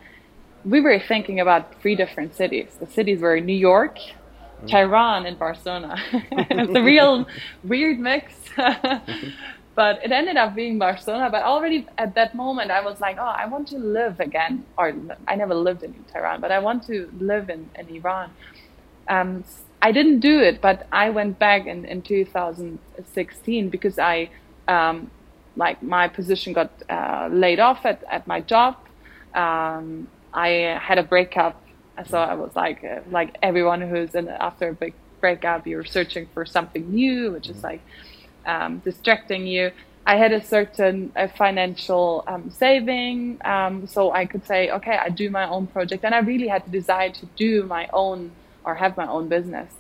we 0.64 0.80
were 0.80 1.00
thinking 1.00 1.40
about 1.40 1.82
three 1.82 1.96
different 1.96 2.36
cities. 2.36 2.68
The 2.80 2.86
cities 2.88 3.20
were 3.20 3.40
New 3.40 3.54
York, 3.54 3.98
mm. 3.98 4.14
Tehran, 4.68 5.26
and 5.26 5.38
Barcelona. 5.38 5.98
it's 6.12 6.76
a 6.76 6.84
real 6.84 7.28
weird 7.64 8.00
mix. 8.00 8.34
but 9.76 10.04
it 10.04 10.12
ended 10.12 10.38
up 10.38 10.56
being 10.56 10.80
Barcelona. 10.80 11.30
But 11.30 11.44
already 11.44 11.86
at 11.98 12.16
that 12.16 12.34
moment, 12.34 12.72
I 12.72 12.82
was 12.82 13.00
like, 13.02 13.18
oh, 13.20 13.36
I 13.38 13.46
want 13.46 13.68
to 13.70 13.78
live 13.78 14.20
again. 14.20 14.66
Or 14.78 14.94
I 15.28 15.36
never 15.36 15.54
lived 15.54 15.84
in 15.84 15.94
Tehran, 16.12 16.42
but 16.42 16.52
I 16.52 16.60
want 16.60 16.86
to 16.88 17.10
live 17.20 17.50
in, 17.50 17.70
in 17.76 17.90
Iran. 17.90 18.32
Um, 19.08 19.44
I 19.82 19.92
didn't 19.92 20.22
do 20.22 20.40
it, 20.40 20.62
but 20.62 20.88
I 20.92 21.10
went 21.10 21.38
back 21.38 21.68
in, 21.68 21.86
in 21.86 22.02
2016 22.02 23.70
because 23.70 24.00
I, 24.00 24.30
um, 24.68 25.12
like, 25.56 25.84
my 25.84 26.08
position 26.08 26.54
got 26.54 26.72
uh, 26.90 27.30
laid 27.32 27.60
off 27.60 27.86
at, 27.86 28.04
at 28.10 28.26
my 28.26 28.42
job. 28.42 28.78
Um, 29.36 30.08
I 30.34 30.80
had 30.82 30.98
a 30.98 31.04
breakup, 31.04 31.62
so 32.04 32.18
I 32.18 32.36
was 32.36 32.56
like, 32.56 32.84
uh, 32.84 33.02
like 33.10 33.38
everyone 33.42 33.82
who's 33.82 34.16
in 34.16 34.28
after 34.28 34.70
a 34.70 34.74
big 34.74 34.94
breakup, 35.22 35.66
you're 35.66 35.86
searching 35.86 36.28
for 36.34 36.46
something 36.46 36.90
new, 36.90 37.32
which 37.32 37.50
is 37.50 37.64
like 37.64 37.82
um, 38.46 38.80
distracting 38.80 39.48
you. 39.48 39.72
I 40.06 40.18
had 40.18 40.32
a 40.34 40.44
certain 40.44 41.12
uh, 41.16 41.28
financial 41.28 42.24
um, 42.28 42.52
saving, 42.52 43.40
um, 43.44 43.88
so 43.88 44.12
I 44.12 44.26
could 44.26 44.46
say, 44.46 44.70
okay, 44.70 44.98
I 44.98 45.10
do 45.10 45.30
my 45.32 45.50
own 45.50 45.66
project, 45.68 46.04
and 46.04 46.14
I 46.14 46.20
really 46.20 46.48
had 46.48 46.66
the 46.66 46.70
desire 46.70 47.12
to 47.12 47.26
do 47.36 47.64
my 47.64 47.90
own 47.92 48.32
or 48.64 48.76
have 48.76 48.98
my 48.98 49.08
own 49.08 49.30
business. 49.30 49.74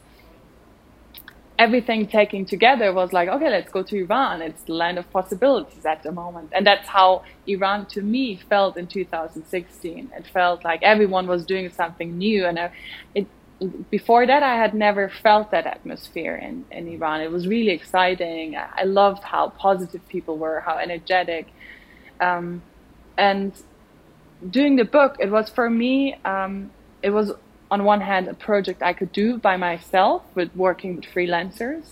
Everything 1.57 2.07
taken 2.07 2.45
together 2.45 2.91
was 2.91 3.13
like, 3.13 3.29
okay, 3.29 3.49
let's 3.49 3.71
go 3.71 3.81
to 3.83 3.97
Iran. 4.03 4.41
It's 4.41 4.63
the 4.63 4.73
land 4.73 4.97
of 4.97 5.09
possibilities 5.11 5.85
at 5.85 6.03
the 6.03 6.11
moment. 6.11 6.49
And 6.51 6.67
that's 6.67 6.87
how 6.87 7.23
Iran 7.47 7.85
to 7.87 8.01
me 8.01 8.35
felt 8.49 8.75
in 8.75 8.87
2016. 8.87 10.11
It 10.15 10.27
felt 10.27 10.63
like 10.65 10.83
everyone 10.83 11.27
was 11.27 11.45
doing 11.45 11.69
something 11.71 12.17
new. 12.17 12.45
And 12.45 12.59
it, 13.13 13.27
before 13.89 14.27
that, 14.27 14.43
I 14.43 14.55
had 14.55 14.73
never 14.73 15.09
felt 15.09 15.51
that 15.51 15.65
atmosphere 15.65 16.35
in, 16.35 16.65
in 16.71 16.87
Iran. 16.89 17.21
It 17.21 17.31
was 17.31 17.47
really 17.47 17.71
exciting. 17.71 18.57
I 18.57 18.83
loved 18.83 19.23
how 19.23 19.49
positive 19.49 20.05
people 20.09 20.37
were, 20.37 20.59
how 20.59 20.77
energetic. 20.77 21.47
Um, 22.19 22.61
and 23.17 23.53
doing 24.49 24.75
the 24.75 24.85
book, 24.85 25.17
it 25.19 25.31
was 25.31 25.49
for 25.49 25.69
me, 25.69 26.15
um, 26.25 26.71
it 27.01 27.11
was 27.11 27.31
on 27.75 27.83
one 27.83 27.99
hand, 27.99 28.23
a 28.29 28.33
project 28.33 28.81
I 28.81 28.93
could 28.93 29.11
do 29.11 29.27
by 29.37 29.55
myself 29.57 30.23
with 30.37 30.49
working 30.55 30.95
with 30.95 31.05
freelancers. 31.13 31.85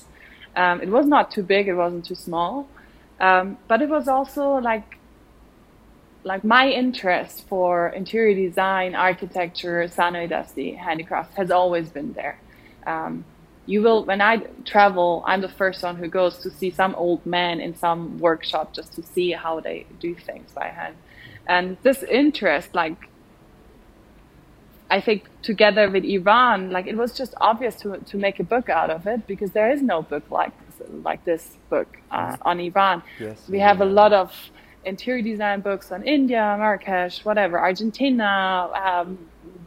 Um, 0.55 0.75
it 0.85 0.89
was 0.97 1.05
not 1.15 1.25
too 1.35 1.43
big, 1.43 1.67
it 1.67 1.77
wasn't 1.85 2.05
too 2.05 2.19
small, 2.29 2.53
um, 3.19 3.57
but 3.67 3.81
it 3.81 3.89
was 3.89 4.07
also 4.07 4.45
like 4.71 4.87
like 6.31 6.43
my 6.57 6.65
interest 6.69 7.35
for 7.49 7.89
interior 7.89 8.33
design, 8.47 8.95
architecture, 8.95 9.79
Sanoi 9.97 10.25
Dasti, 10.33 10.69
handicraft 10.87 11.31
has 11.41 11.51
always 11.51 11.89
been 11.97 12.13
there. 12.13 12.37
Um, 12.93 13.25
you 13.65 13.81
will 13.85 14.05
when 14.05 14.21
I 14.21 14.35
travel, 14.73 15.09
I'm 15.29 15.41
the 15.41 15.55
first 15.61 15.83
one 15.83 15.97
who 16.01 16.07
goes 16.07 16.37
to 16.43 16.49
see 16.59 16.71
some 16.71 16.93
old 16.95 17.21
man 17.25 17.55
in 17.59 17.71
some 17.85 18.01
workshop 18.27 18.67
just 18.79 18.93
to 18.97 19.01
see 19.13 19.29
how 19.43 19.59
they 19.59 19.85
do 19.99 20.15
things 20.15 20.49
by 20.61 20.67
hand. 20.79 20.95
And 21.55 21.65
this 21.83 22.03
interest, 22.03 22.69
like 22.83 22.99
I 24.89 25.01
think 25.01 25.23
together 25.41 25.89
with 25.89 26.03
Iran, 26.03 26.71
like 26.71 26.87
it 26.87 26.97
was 26.97 27.13
just 27.13 27.33
obvious 27.41 27.75
to 27.81 27.97
to 27.97 28.17
make 28.17 28.39
a 28.39 28.43
book 28.43 28.69
out 28.69 28.89
of 28.89 29.07
it 29.07 29.25
because 29.27 29.51
there 29.51 29.71
is 29.71 29.81
no 29.81 30.01
book 30.01 30.29
like 30.29 30.53
like 31.03 31.23
this 31.25 31.57
book 31.69 31.87
uh, 32.11 32.37
on 32.41 32.59
Iran. 32.59 33.01
Yes, 33.19 33.47
we 33.49 33.59
have 33.59 33.81
a 33.81 33.85
lot 33.85 34.13
of 34.13 34.31
interior 34.85 35.21
design 35.21 35.61
books 35.61 35.91
on 35.91 36.03
India, 36.03 36.55
Marrakesh, 36.59 37.23
whatever, 37.25 37.59
Argentina, 37.59 38.69
um, 38.73 39.17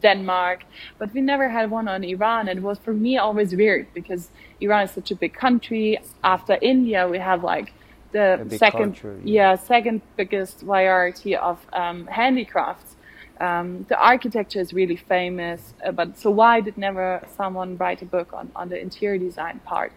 Denmark, 0.01 0.63
but 0.97 1.13
we 1.13 1.21
never 1.21 1.49
had 1.49 1.71
one 1.71 1.87
on 1.87 2.03
Iran. 2.03 2.47
And 2.47 2.59
it 2.59 2.61
was 2.61 2.77
for 2.79 2.93
me 2.93 3.17
always 3.17 3.55
weird 3.55 3.87
because 3.93 4.29
Iran 4.61 4.83
is 4.83 4.91
such 4.91 5.11
a 5.11 5.15
big 5.15 5.33
country. 5.33 5.99
After 6.23 6.57
India, 6.61 7.07
we 7.07 7.17
have 7.17 7.43
like 7.43 7.73
the 8.11 8.45
second, 8.57 8.99
yeah. 9.03 9.51
yeah. 9.51 9.55
second 9.55 10.01
biggest 10.15 10.61
variety 10.61 11.35
of 11.35 11.59
um, 11.73 12.07
handicrafts. 12.07 12.95
Um, 13.39 13.85
the 13.89 13.99
architecture 13.99 14.59
is 14.59 14.73
really 14.73 14.95
famous, 14.95 15.73
uh, 15.85 15.91
but 15.91 16.17
so 16.17 16.31
why 16.31 16.61
did 16.61 16.77
never 16.77 17.21
someone 17.35 17.77
write 17.77 18.01
a 18.01 18.05
book 18.05 18.33
on, 18.33 18.51
on 18.55 18.69
the 18.69 18.79
interior 18.79 19.17
design 19.17 19.59
part? 19.65 19.91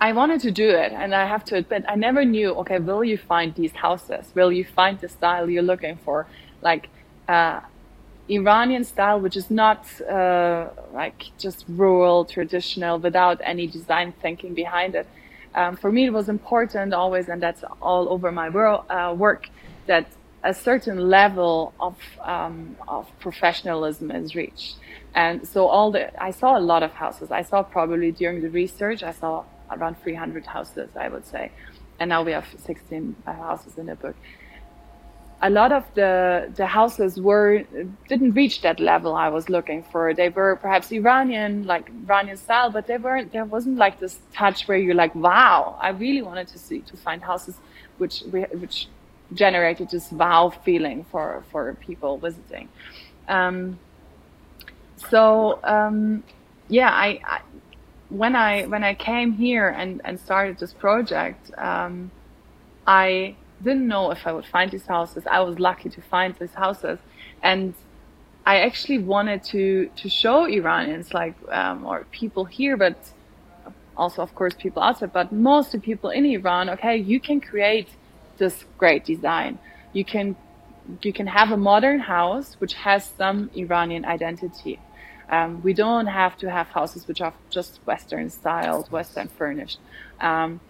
I 0.00 0.12
wanted 0.12 0.40
to 0.40 0.50
do 0.50 0.68
it, 0.68 0.92
and 0.92 1.14
I 1.14 1.24
have 1.26 1.44
to 1.46 1.56
admit, 1.56 1.84
I 1.88 1.94
never 1.94 2.24
knew. 2.24 2.50
Okay, 2.56 2.78
will 2.78 3.04
you 3.04 3.16
find 3.16 3.54
these 3.54 3.72
houses? 3.72 4.32
Will 4.34 4.52
you 4.52 4.64
find 4.64 4.98
the 4.98 5.08
style 5.08 5.48
you're 5.48 5.62
looking 5.62 5.96
for, 6.04 6.26
like 6.60 6.88
uh, 7.28 7.60
Iranian 8.28 8.84
style, 8.84 9.20
which 9.20 9.36
is 9.36 9.50
not 9.50 9.86
uh, 10.02 10.68
like 10.92 11.24
just 11.38 11.64
rural, 11.68 12.24
traditional, 12.24 12.98
without 12.98 13.40
any 13.44 13.66
design 13.66 14.12
thinking 14.20 14.52
behind 14.52 14.94
it? 14.94 15.06
Um, 15.54 15.76
for 15.76 15.90
me, 15.92 16.06
it 16.06 16.12
was 16.12 16.28
important 16.28 16.92
always, 16.92 17.28
and 17.28 17.40
that's 17.40 17.64
all 17.80 18.08
over 18.08 18.32
my 18.32 18.48
world, 18.48 18.84
uh, 18.90 19.14
work 19.16 19.48
that 19.86 20.06
a 20.44 20.52
certain 20.52 20.98
level 21.08 21.72
of 21.80 21.96
um, 22.20 22.76
of 22.86 23.08
professionalism 23.18 24.10
is 24.10 24.34
reached. 24.34 24.76
And 25.14 25.48
so 25.48 25.66
all 25.66 25.90
the 25.90 26.04
I 26.22 26.30
saw 26.30 26.58
a 26.58 26.64
lot 26.72 26.82
of 26.82 26.92
houses. 26.92 27.30
I 27.30 27.42
saw 27.42 27.62
probably 27.62 28.12
during 28.12 28.42
the 28.42 28.50
research 28.50 29.02
I 29.02 29.12
saw 29.12 29.44
around 29.70 29.96
300 30.02 30.44
houses, 30.46 30.90
I 30.94 31.08
would 31.08 31.26
say, 31.26 31.50
and 31.98 32.10
now 32.10 32.22
we 32.22 32.32
have 32.32 32.46
16 32.58 33.16
uh, 33.26 33.32
houses 33.32 33.78
in 33.78 33.86
the 33.86 33.96
book. 33.96 34.14
A 35.40 35.50
lot 35.50 35.72
of 35.72 35.84
the 35.94 36.52
the 36.54 36.66
houses 36.66 37.18
were 37.18 37.64
didn't 38.08 38.32
reach 38.32 38.60
that 38.62 38.78
level 38.80 39.14
I 39.14 39.30
was 39.30 39.48
looking 39.48 39.82
for. 39.82 40.12
They 40.12 40.28
were 40.28 40.56
perhaps 40.56 40.92
Iranian, 40.92 41.66
like 41.66 41.88
Iranian 42.06 42.36
style, 42.36 42.70
but 42.70 42.86
they 42.86 42.98
weren't. 42.98 43.32
There 43.32 43.46
wasn't 43.46 43.78
like 43.78 43.98
this 43.98 44.18
touch 44.34 44.68
where 44.68 44.78
you're 44.78 45.00
like, 45.04 45.14
wow! 45.14 45.78
I 45.80 45.88
really 45.90 46.22
wanted 46.22 46.48
to 46.48 46.58
see 46.58 46.80
to 46.90 46.96
find 46.96 47.22
houses 47.22 47.56
which 47.98 48.22
which 48.62 48.88
generated 49.34 49.90
this 49.90 50.10
wow 50.12 50.50
feeling 50.64 51.04
for 51.10 51.44
for 51.50 51.74
people 51.74 52.18
visiting. 52.18 52.68
Um, 53.28 53.78
so 55.10 55.60
um, 55.64 56.24
yeah, 56.68 56.90
I, 56.90 57.20
I, 57.24 57.40
when 58.08 58.36
I 58.36 58.66
when 58.66 58.84
I 58.84 58.94
came 58.94 59.32
here 59.32 59.68
and 59.68 60.00
and 60.04 60.18
started 60.18 60.58
this 60.58 60.72
project, 60.72 61.50
um, 61.58 62.10
I 62.86 63.36
didn't 63.62 63.86
know 63.86 64.10
if 64.10 64.26
I 64.26 64.32
would 64.32 64.46
find 64.46 64.70
these 64.70 64.86
houses. 64.86 65.24
I 65.30 65.40
was 65.40 65.58
lucky 65.58 65.88
to 65.90 66.00
find 66.02 66.34
these 66.38 66.54
houses, 66.54 66.98
and 67.42 67.74
I 68.46 68.60
actually 68.60 68.98
wanted 68.98 69.42
to 69.44 69.90
to 69.96 70.08
show 70.08 70.46
Iranians 70.46 71.12
like 71.12 71.34
um, 71.48 71.84
or 71.84 72.04
people 72.10 72.44
here, 72.44 72.76
but 72.76 72.96
also 73.96 74.22
of 74.22 74.34
course 74.34 74.54
people 74.54 74.82
outside, 74.82 75.12
but 75.12 75.32
mostly 75.32 75.80
people 75.80 76.10
in 76.10 76.24
Iran. 76.24 76.70
Okay, 76.70 76.96
you 76.96 77.20
can 77.20 77.40
create 77.40 77.88
this 78.38 78.64
great 78.78 79.04
design. 79.04 79.58
You 79.92 80.04
can 80.04 80.36
you 81.02 81.12
can 81.12 81.26
have 81.26 81.50
a 81.50 81.56
modern 81.56 82.00
house 82.00 82.56
which 82.58 82.74
has 82.74 83.04
some 83.04 83.50
Iranian 83.54 84.04
identity. 84.04 84.78
Um, 85.30 85.62
we 85.62 85.72
don't 85.72 86.06
have 86.06 86.36
to 86.38 86.50
have 86.50 86.66
houses 86.68 87.08
which 87.08 87.20
are 87.22 87.32
just 87.48 87.80
Western 87.86 88.28
styled, 88.28 88.90
Western 88.90 89.28
furnished. 89.28 89.78
Um, 90.20 90.60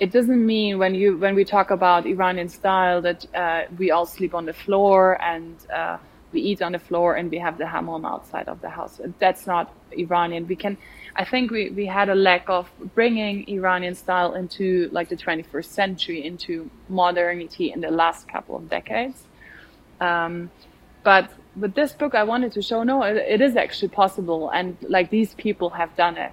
it 0.00 0.10
doesn't 0.10 0.44
mean 0.44 0.78
when 0.78 0.94
you 0.94 1.16
when 1.16 1.34
we 1.34 1.44
talk 1.44 1.70
about 1.70 2.06
Iranian 2.06 2.48
style 2.48 3.00
that 3.02 3.24
uh, 3.34 3.62
we 3.78 3.92
all 3.92 4.06
sleep 4.06 4.34
on 4.34 4.44
the 4.46 4.52
floor 4.52 5.22
and 5.22 5.54
uh, 5.72 5.98
we 6.32 6.40
eat 6.40 6.62
on 6.62 6.72
the 6.72 6.78
floor 6.78 7.16
and 7.16 7.30
we 7.30 7.38
have 7.38 7.58
the 7.58 7.66
hammam 7.66 8.04
outside 8.04 8.48
of 8.48 8.60
the 8.60 8.68
house. 8.68 9.00
That's 9.18 9.46
not 9.46 9.74
Iranian. 9.92 10.46
We 10.46 10.56
can 10.56 10.76
I 11.14 11.24
think 11.24 11.50
we, 11.50 11.70
we 11.70 11.86
had 11.86 12.08
a 12.08 12.14
lack 12.14 12.48
of 12.48 12.70
bringing 12.94 13.46
Iranian 13.48 13.94
style 13.94 14.34
into 14.34 14.88
like 14.92 15.08
the 15.08 15.16
21st 15.16 15.64
century, 15.66 16.24
into 16.24 16.70
modernity 16.88 17.70
in 17.70 17.80
the 17.82 17.90
last 17.90 18.28
couple 18.28 18.56
of 18.56 18.70
decades. 18.70 19.24
Um, 20.00 20.50
but 21.02 21.30
with 21.54 21.74
this 21.74 21.92
book, 21.92 22.14
I 22.14 22.24
wanted 22.24 22.52
to 22.52 22.62
show 22.62 22.82
no, 22.82 23.02
it, 23.02 23.16
it 23.16 23.40
is 23.42 23.56
actually 23.56 23.88
possible, 23.88 24.48
and 24.50 24.76
like 24.88 25.10
these 25.10 25.34
people 25.34 25.70
have 25.70 25.94
done 25.96 26.16
it. 26.16 26.32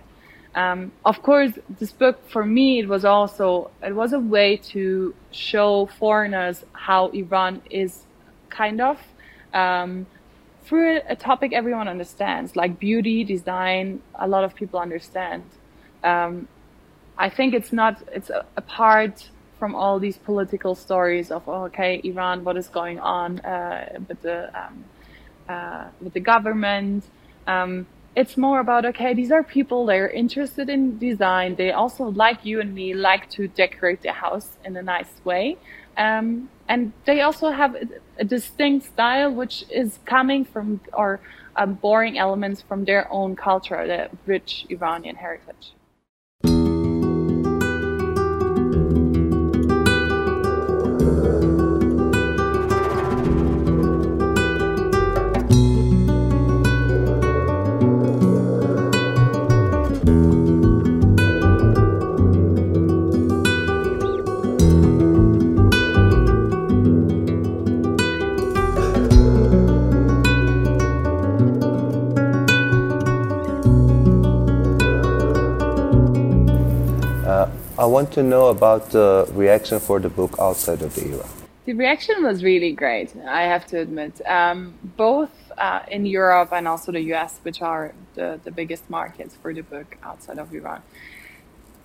Um, 0.56 0.92
of 1.06 1.22
course, 1.22 1.52
this 1.78 1.92
book 1.92 2.28
for 2.30 2.46
me 2.46 2.80
it 2.80 2.88
was 2.88 3.04
also 3.06 3.70
it 3.84 3.96
was 3.96 4.14
a 4.14 4.20
way 4.20 4.58
to 4.72 5.14
show 5.32 5.88
foreigners 6.00 6.64
how 6.72 7.10
Iran 7.10 7.62
is 7.70 8.06
kind 8.50 8.80
of 8.82 8.98
um, 9.54 10.06
through 10.64 11.02
a 11.08 11.16
topic 11.16 11.54
everyone 11.54 11.88
understands, 11.88 12.56
like 12.56 12.80
beauty, 12.80 13.24
design. 13.24 14.02
A 14.16 14.28
lot 14.28 14.44
of 14.44 14.56
people 14.56 14.80
understand. 14.80 15.44
Um, 16.04 16.48
I 17.18 17.30
think 17.30 17.54
it's 17.54 17.74
not 17.74 18.02
it's 18.12 18.32
apart 18.56 19.30
from 19.58 19.76
all 19.76 20.00
these 20.00 20.18
political 20.18 20.74
stories 20.76 21.32
of 21.32 21.48
oh, 21.48 21.66
okay 21.66 22.00
Iran, 22.04 22.44
what 22.44 22.56
is 22.56 22.68
going 22.68 23.00
on 23.00 23.40
uh, 23.40 24.00
with 24.08 24.22
the 24.22 24.40
um, 24.60 24.86
uh, 25.50 25.88
with 26.02 26.14
the 26.14 26.20
government. 26.20 27.04
Um, 27.48 27.88
it's 28.16 28.38
more 28.38 28.60
about 28.60 28.86
okay 28.86 29.14
these 29.14 29.32
are 29.32 29.44
people 29.44 29.86
they're 29.86 30.10
interested 30.10 30.68
in 30.68 30.98
design 30.98 31.56
they 31.56 31.72
also 31.72 32.06
like 32.06 32.44
you 32.44 32.60
and 32.60 32.74
me 32.74 32.94
like 32.94 33.30
to 33.30 33.48
decorate 33.50 34.02
their 34.02 34.14
house 34.14 34.58
in 34.66 34.76
a 34.76 34.82
nice 34.82 35.14
way 35.24 35.56
um, 35.98 36.50
and 36.68 36.92
they 37.06 37.22
also 37.22 37.52
have 37.52 37.76
a 38.20 38.24
distinct 38.24 38.86
style 38.86 39.34
which 39.34 39.64
is 39.70 40.00
coming 40.06 40.46
from 40.46 40.80
or 40.94 41.20
um, 41.56 41.74
borrowing 41.76 42.18
elements 42.18 42.62
from 42.62 42.86
their 42.86 43.12
own 43.12 43.36
culture 43.36 43.88
the 43.88 44.10
rich 44.26 44.66
iranian 44.70 45.16
heritage 45.16 45.74
want 77.90 78.12
to 78.14 78.24
know 78.24 78.48
about 78.48 78.92
the 78.92 79.28
reaction 79.34 79.80
for 79.80 80.00
the 80.00 80.10
book 80.10 80.36
outside 80.40 80.82
of 80.82 80.96
the 80.96 81.06
Iran. 81.14 81.30
The 81.66 81.74
reaction 81.74 82.24
was 82.24 82.44
really 82.44 82.72
great, 82.72 83.16
I 83.28 83.44
have 83.44 83.66
to 83.68 83.80
admit. 83.80 84.22
Um, 84.26 84.74
both 84.98 85.32
uh, 85.58 85.82
in 85.90 86.06
Europe 86.06 86.50
and 86.52 86.68
also 86.68 86.92
the 86.92 87.04
US, 87.14 87.40
which 87.44 87.62
are 87.62 87.94
the, 88.16 88.40
the 88.44 88.52
biggest 88.52 88.90
markets 88.90 89.36
for 89.42 89.54
the 89.54 89.62
book 89.62 89.98
outside 90.02 90.40
of 90.40 90.54
Iran. 90.54 90.82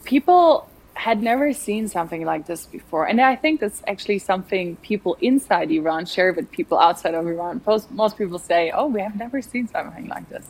People 0.04 0.68
had 0.94 1.22
never 1.22 1.52
seen 1.52 1.88
something 1.88 2.24
like 2.24 2.46
this 2.46 2.66
before. 2.66 3.06
And 3.06 3.20
I 3.20 3.36
think 3.36 3.60
that's 3.60 3.82
actually 3.86 4.20
something 4.20 4.76
people 4.76 5.16
inside 5.20 5.70
Iran 5.70 6.06
share 6.06 6.32
with 6.32 6.50
people 6.50 6.78
outside 6.78 7.14
of 7.14 7.26
Iran. 7.26 7.60
Most, 7.66 7.90
most 7.90 8.16
people 8.16 8.38
say, 8.38 8.70
oh, 8.70 8.86
we 8.86 9.00
have 9.00 9.16
never 9.16 9.42
seen 9.42 9.66
something 9.68 10.06
like 10.06 10.28
this. 10.28 10.46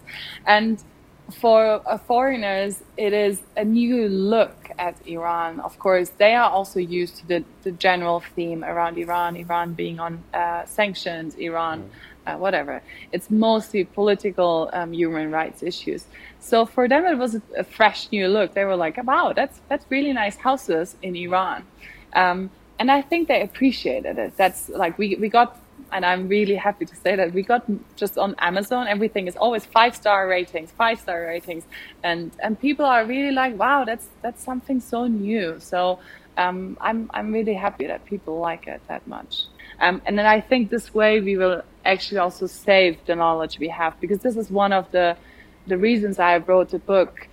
And 0.47 0.83
for 1.33 1.81
uh, 1.87 1.99
foreigners, 1.99 2.83
it 2.97 3.13
is 3.13 3.43
a 3.57 3.65
new 3.65 4.09
look 4.09 4.71
at 4.79 4.95
Iran. 5.07 5.61
Of 5.61 5.79
course, 5.79 6.11
they 6.19 6.35
are 6.35 6.51
also 6.51 6.81
used 6.81 7.17
to 7.17 7.27
the, 7.27 7.45
the 7.63 7.73
general 7.73 8.21
theme 8.21 8.63
around 8.63 8.99
Iran, 8.99 9.37
Iran 9.37 9.73
being 9.73 10.01
on 10.01 10.23
uh, 10.35 10.65
sanctions, 10.67 11.35
Iran, 11.37 11.83
mm. 11.83 12.35
uh, 12.35 12.39
whatever. 12.39 12.83
It's 13.13 13.31
mostly 13.31 13.85
political 13.85 14.71
um, 14.73 14.93
human 14.93 15.31
rights 15.31 15.63
issues. 15.63 16.05
So 16.41 16.67
for 16.67 16.89
them, 16.89 17.07
it 17.07 17.17
was 17.17 17.37
a, 17.37 17.43
a, 17.57 17.65
fresh 17.65 18.13
new 18.13 18.29
look. 18.29 18.53
They 18.53 18.65
were 18.65 18.77
like, 18.77 19.03
wow, 19.03 19.33
that's, 19.35 19.61
that's 19.69 19.87
really 19.89 20.13
nice 20.13 20.37
houses 20.37 20.97
in 21.01 21.17
Iran. 21.17 21.65
Um, 22.13 22.51
and 22.79 22.91
I 22.91 23.01
think 23.01 23.29
they 23.29 23.41
appreciated 23.41 24.19
it. 24.19 24.37
That's 24.37 24.69
like, 24.69 24.99
we, 24.99 25.17
we 25.17 25.29
got 25.29 25.59
and 25.95 26.05
I'm 26.05 26.27
really 26.27 26.57
happy 26.57 26.85
to 26.85 26.97
say 26.97 27.15
that 27.15 27.33
we 27.33 27.43
got 27.43 27.65
just 27.95 28.19
on 28.19 28.35
Amazon, 28.39 28.89
everything 28.89 29.29
is 29.29 29.37
always 29.37 29.65
five 29.65 29.95
star 29.95 30.27
ratings, 30.27 30.73
five 30.73 30.99
star 31.01 31.23
ratings, 31.23 31.65
and 32.03 32.33
and 32.43 32.61
people 32.61 32.85
are 32.85 33.07
really 33.07 33.31
like, 33.31 33.57
wow, 33.57 33.85
that's 33.85 34.09
that's 34.21 34.43
something 34.43 34.81
so 34.81 35.07
new. 35.07 35.61
So 35.61 36.01
um, 36.37 36.77
I'm 36.81 37.09
I'm 37.15 37.33
really 37.33 37.55
happy 37.55 37.87
that 37.87 38.05
people 38.07 38.41
like 38.41 38.67
it 38.67 38.83
that 38.89 39.07
much. 39.07 39.45
Um, 39.81 40.03
and 40.05 40.19
then 40.19 40.27
I 40.27 40.41
think 40.41 40.71
this 40.71 40.93
way 40.93 41.21
we 41.21 41.37
will 41.37 41.63
actually 41.85 42.19
also 42.19 42.47
save 42.47 42.99
the 43.07 43.15
knowledge 43.15 43.61
we 43.61 43.69
have 43.69 43.99
because 44.01 44.19
this 44.19 44.37
is 44.37 44.51
one 44.51 44.73
of 44.73 44.91
the 44.91 45.17
the 45.69 45.79
reasons 45.79 46.19
I 46.19 46.39
wrote 46.39 46.71
the 46.71 46.81
book. 46.81 47.29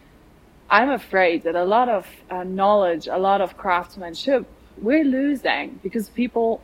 I'm 0.70 0.92
afraid 0.92 1.44
that 1.44 1.56
a 1.56 1.66
lot 1.66 1.90
of 1.90 2.08
uh, 2.30 2.44
knowledge, 2.44 3.08
a 3.08 3.18
lot 3.18 3.42
of 3.42 3.58
craftsmanship, 3.58 4.46
we're 4.78 5.04
losing 5.04 5.80
because 5.84 6.08
people 6.10 6.62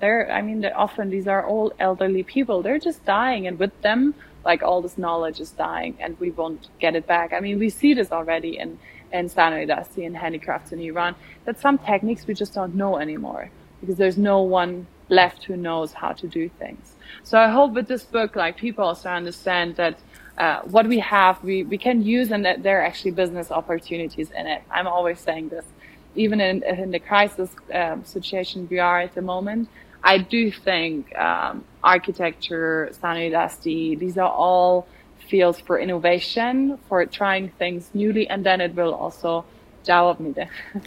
they're 0.00 0.30
i 0.30 0.42
mean 0.42 0.64
often 0.64 1.10
these 1.10 1.28
are 1.28 1.44
all 1.46 1.72
elderly 1.78 2.22
people. 2.22 2.62
They're 2.62 2.78
just 2.78 3.04
dying 3.04 3.46
and 3.46 3.58
with 3.58 3.74
them 3.82 4.14
like 4.44 4.62
all 4.62 4.80
this 4.80 4.96
knowledge 4.96 5.38
is 5.40 5.50
dying 5.50 5.96
and 6.00 6.18
we 6.18 6.30
won't 6.30 6.68
get 6.78 6.96
it 6.96 7.06
back. 7.06 7.32
I 7.32 7.40
mean 7.40 7.58
we 7.58 7.70
see 7.70 7.94
this 7.94 8.10
already 8.10 8.58
in 8.58 8.78
in 9.12 9.28
Sanoi 9.28 9.68
Dasti 9.68 10.06
and 10.06 10.16
handicrafts 10.16 10.72
in 10.72 10.80
iran 10.80 11.14
that 11.44 11.58
some 11.58 11.78
techniques 11.78 12.26
we 12.26 12.34
just 12.34 12.54
don't 12.54 12.74
know 12.74 12.98
anymore 12.98 13.50
because 13.80 13.96
there's 13.96 14.18
no 14.18 14.42
one 14.42 14.86
left 15.08 15.44
who 15.44 15.56
knows 15.56 15.92
how 15.92 16.12
to 16.12 16.26
do 16.28 16.48
things. 16.48 16.94
So 17.22 17.38
i 17.38 17.48
hope 17.48 17.72
with 17.72 17.88
this 17.88 18.04
book 18.04 18.36
like 18.36 18.56
people 18.56 18.84
also 18.84 19.08
understand 19.08 19.76
that 19.76 19.98
uh, 20.38 20.60
what 20.62 20.86
we 20.86 20.98
have 21.00 21.42
we, 21.42 21.64
we 21.64 21.76
can 21.76 22.02
use 22.02 22.30
and 22.30 22.44
that 22.46 22.62
there 22.62 22.80
are 22.80 22.84
actually 22.84 23.10
business 23.10 23.50
opportunities 23.50 24.30
in 24.30 24.46
it. 24.46 24.62
I'm 24.70 24.86
always 24.86 25.20
saying 25.20 25.50
this. 25.50 25.66
Even 26.14 26.40
in, 26.40 26.62
in 26.62 26.90
the 26.90 26.98
crisis 26.98 27.50
um, 27.74 28.04
situation 28.04 28.66
we 28.70 28.78
are 28.78 29.00
at 29.00 29.14
the 29.14 29.22
moment 29.22 29.68
I 30.02 30.18
do 30.18 30.50
think 30.50 31.16
um, 31.16 31.64
architecture, 31.82 32.90
sanidasti, 33.02 33.98
these 33.98 34.16
are 34.18 34.30
all 34.30 34.86
fields 35.28 35.60
for 35.60 35.78
innovation, 35.78 36.78
for 36.88 37.04
trying 37.06 37.50
things 37.50 37.90
newly, 37.94 38.28
and 38.28 38.44
then 38.44 38.60
it 38.60 38.74
will 38.74 38.94
also 38.94 39.44
cevap 39.84 40.20
me 40.20 40.32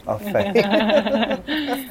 Aferin. 0.06 1.90